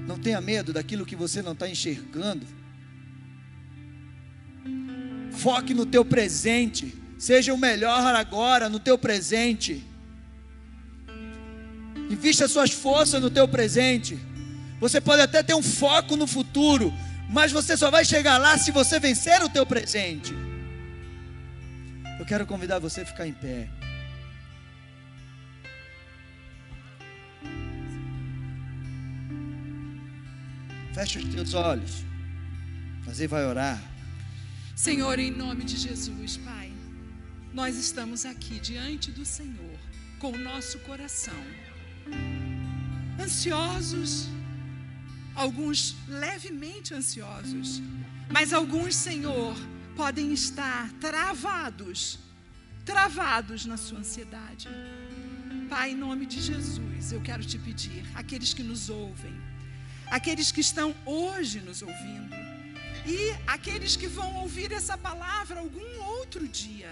Não 0.06 0.20
tenha 0.20 0.40
medo 0.40 0.72
daquilo 0.72 1.08
que 1.08 1.16
você 1.16 1.42
não 1.42 1.54
está 1.54 1.68
enxergando. 1.68 2.46
Foque 5.32 5.74
no 5.74 5.86
teu 5.86 6.04
presente. 6.04 6.94
Seja 7.18 7.54
o 7.54 7.58
melhor 7.58 8.16
agora 8.16 8.70
no 8.70 8.80
teu 8.80 8.98
presente. 8.98 9.86
Invista 12.10 12.48
suas 12.48 12.72
forças 12.72 13.22
no 13.22 13.30
teu 13.30 13.48
presente. 13.48 14.18
Você 14.80 15.02
pode 15.02 15.22
até 15.22 15.44
ter 15.44 15.54
um 15.54 15.62
foco 15.62 16.16
no 16.16 16.26
futuro, 16.26 16.94
mas 17.30 17.52
você 17.52 17.76
só 17.76 17.92
vai 17.92 18.06
chegar 18.06 18.38
lá 18.38 18.58
se 18.58 18.72
você 18.72 19.00
vencer 19.00 19.44
o 19.44 19.50
teu 19.50 19.66
presente. 19.66 20.34
Eu 22.18 22.26
quero 22.26 22.46
convidar 22.46 22.80
você 22.80 23.02
a 23.02 23.06
ficar 23.06 23.28
em 23.28 23.34
pé. 23.34 23.70
Feche 30.94 31.20
os 31.20 31.34
teus 31.34 31.54
olhos. 31.54 32.04
Você 33.06 33.28
vai 33.28 33.46
orar. 33.46 33.89
Senhor, 34.80 35.20
em 35.20 35.30
nome 35.30 35.66
de 35.66 35.76
Jesus, 35.76 36.38
Pai, 36.38 36.72
nós 37.54 37.76
estamos 37.76 38.26
aqui 38.26 38.62
diante 38.62 39.12
do 39.12 39.26
Senhor 39.26 39.78
com 40.20 40.32
o 40.32 40.38
nosso 40.38 40.80
coração 40.80 41.42
ansiosos, 43.22 44.30
alguns 45.36 45.98
levemente 46.08 46.94
ansiosos, 46.94 47.82
mas 48.32 48.54
alguns, 48.54 48.96
Senhor, 48.96 49.54
podem 49.98 50.32
estar 50.32 50.90
travados, 50.94 52.18
travados 52.86 53.66
na 53.66 53.76
sua 53.76 54.00
ansiedade. 54.00 54.70
Pai, 55.68 55.92
em 55.92 55.96
nome 55.96 56.26
de 56.26 56.40
Jesus, 56.40 57.12
eu 57.12 57.20
quero 57.20 57.44
te 57.44 57.60
pedir, 57.60 58.06
aqueles 58.16 58.54
que 58.54 58.64
nos 58.64 58.90
ouvem, 58.90 59.36
aqueles 60.10 60.54
que 60.54 60.62
estão 60.62 60.96
hoje 61.06 61.60
nos 61.60 61.82
ouvindo, 61.82 62.34
e 63.06 63.36
aqueles 63.48 63.96
que 63.96 64.08
vão 64.08 64.36
ouvir 64.38 64.72
essa 64.72 64.98
palavra 64.98 65.60
algum 65.60 66.02
outro 66.18 66.48
dia, 66.48 66.90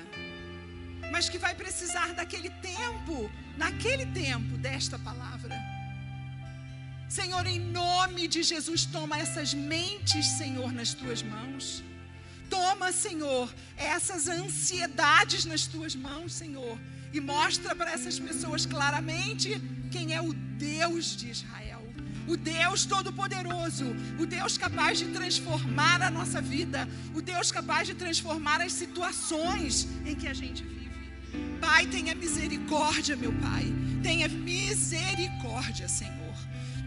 mas 1.12 1.30
que 1.30 1.38
vai 1.38 1.54
precisar 1.56 2.14
daquele 2.14 2.50
tempo, 2.50 3.30
naquele 3.58 4.06
tempo 4.08 4.58
desta 4.58 4.98
palavra. 5.00 5.56
Senhor, 7.10 7.46
em 7.48 7.60
nome 7.60 8.28
de 8.28 8.44
Jesus, 8.44 8.86
toma 8.86 9.18
essas 9.18 9.54
mentes, 9.54 10.26
Senhor, 10.38 10.72
nas 10.74 10.94
tuas 10.94 11.24
mãos. 11.24 11.84
Toma, 12.50 12.92
Senhor, 12.92 13.54
essas 13.78 14.28
ansiedades 14.28 15.46
nas 15.46 15.66
tuas 15.68 15.96
mãos, 15.96 16.34
Senhor, 16.34 16.78
e 17.14 17.20
mostra 17.20 17.76
para 17.76 17.92
essas 17.92 18.20
pessoas 18.20 18.66
claramente 18.66 19.62
quem 19.92 20.14
é 20.14 20.22
o 20.22 20.34
Deus 20.34 21.16
de 21.16 21.30
Israel 21.30 21.77
o 22.28 22.36
Deus 22.36 22.86
Todo-Poderoso, 22.86 23.96
o 24.20 24.26
Deus 24.26 24.58
capaz 24.58 25.00
de 25.00 25.06
transformar 25.06 26.02
a 26.02 26.10
nossa 26.10 26.42
vida, 26.42 26.88
o 27.16 27.22
Deus 27.22 27.52
capaz 27.52 27.88
de 27.88 27.94
transformar 27.94 28.62
as 28.62 28.74
situações 28.74 29.88
em 30.06 30.14
que 30.14 30.28
a 30.28 30.34
gente 30.34 30.62
vive. 30.64 30.78
Pai, 31.62 31.88
tenha 31.88 32.14
misericórdia, 32.14 33.16
meu 33.16 33.32
Pai, 33.34 33.66
tenha 34.04 34.28
misericórdia, 34.28 35.88
Senhor. 35.88 36.18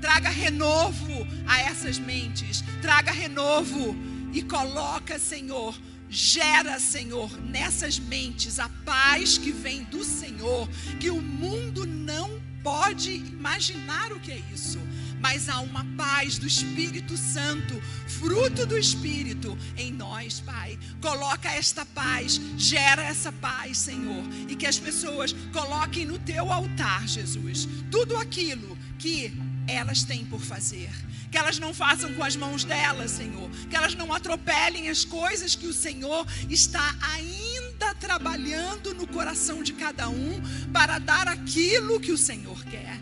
Traga 0.01 0.28
renovo 0.28 1.26
a 1.47 1.61
essas 1.61 1.99
mentes, 1.99 2.62
traga 2.80 3.11
renovo 3.11 3.97
e 4.32 4.43
coloca, 4.43 5.18
Senhor, 5.18 5.78
gera, 6.09 6.78
Senhor, 6.78 7.30
nessas 7.43 7.99
mentes 7.99 8.59
a 8.59 8.68
paz 8.84 9.38
que 9.38 9.53
vem 9.53 9.84
do 9.84 10.05
Senhor, 10.05 10.68
que 10.99 11.11
o 11.11 11.20
mundo 11.20 11.86
não 11.86 12.41
pode 12.62 13.12
imaginar 13.12 14.12
o 14.12 14.20
que 14.20 14.32
é 14.32 14.43
isso 14.53 14.78
mas 15.21 15.49
há 15.49 15.61
uma 15.61 15.85
paz 15.97 16.39
do 16.39 16.47
Espírito 16.47 17.16
Santo, 17.16 17.81
fruto 18.07 18.66
do 18.66 18.77
Espírito 18.77 19.57
em 19.77 19.93
nós, 19.93 20.41
Pai. 20.41 20.79
Coloca 21.01 21.51
esta 21.51 21.85
paz, 21.87 22.41
gera 22.57 23.03
essa 23.03 23.31
paz, 23.31 23.79
Senhor, 23.79 24.25
e 24.49 24.57
que 24.57 24.66
as 24.66 24.79
pessoas 24.79 25.35
coloquem 25.53 26.07
no 26.07 26.18
teu 26.18 26.51
altar, 26.53 27.07
Jesus, 27.07 27.68
tudo 27.91 28.16
aquilo 28.16 28.77
que 28.99 29.33
elas 29.66 30.03
têm 30.03 30.25
por 30.25 30.41
fazer. 30.41 30.91
Que 31.31 31.39
elas 31.39 31.59
não 31.59 31.73
façam 31.73 32.12
com 32.14 32.25
as 32.25 32.35
mãos 32.35 32.64
delas, 32.64 33.12
Senhor. 33.12 33.49
Que 33.68 33.77
elas 33.77 33.95
não 33.95 34.12
atropelem 34.12 34.89
as 34.89 35.05
coisas 35.05 35.55
que 35.55 35.66
o 35.66 35.73
Senhor 35.73 36.27
está 36.49 36.97
ainda 37.14 37.95
trabalhando 37.95 38.93
no 38.95 39.07
coração 39.07 39.62
de 39.62 39.73
cada 39.73 40.09
um 40.09 40.41
para 40.73 40.99
dar 40.99 41.29
aquilo 41.29 42.01
que 42.01 42.11
o 42.11 42.18
Senhor 42.18 42.64
quer. 42.64 42.99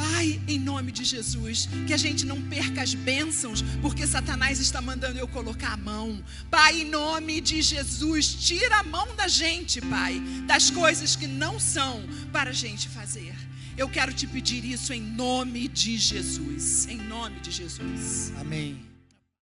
Pai, 0.00 0.40
em 0.48 0.58
nome 0.58 0.90
de 0.90 1.04
Jesus, 1.04 1.68
que 1.86 1.92
a 1.92 1.96
gente 1.98 2.24
não 2.24 2.40
perca 2.40 2.80
as 2.80 2.94
bênçãos, 2.94 3.60
porque 3.82 4.06
Satanás 4.06 4.58
está 4.58 4.80
mandando 4.80 5.18
eu 5.18 5.28
colocar 5.28 5.74
a 5.74 5.76
mão. 5.76 6.24
Pai, 6.50 6.80
em 6.80 6.84
nome 6.86 7.38
de 7.38 7.60
Jesus, 7.60 8.32
tira 8.32 8.78
a 8.78 8.82
mão 8.82 9.14
da 9.14 9.28
gente, 9.28 9.78
Pai, 9.82 10.18
das 10.46 10.70
coisas 10.70 11.16
que 11.16 11.26
não 11.26 11.60
são 11.60 12.02
para 12.32 12.48
a 12.48 12.54
gente 12.54 12.88
fazer. 12.88 13.34
Eu 13.76 13.90
quero 13.90 14.12
te 14.14 14.26
pedir 14.26 14.64
isso 14.64 14.94
em 14.94 15.02
nome 15.02 15.68
de 15.68 15.98
Jesus. 15.98 16.86
Em 16.86 16.96
nome 16.96 17.38
de 17.40 17.50
Jesus. 17.50 18.32
Amém. 18.40 18.89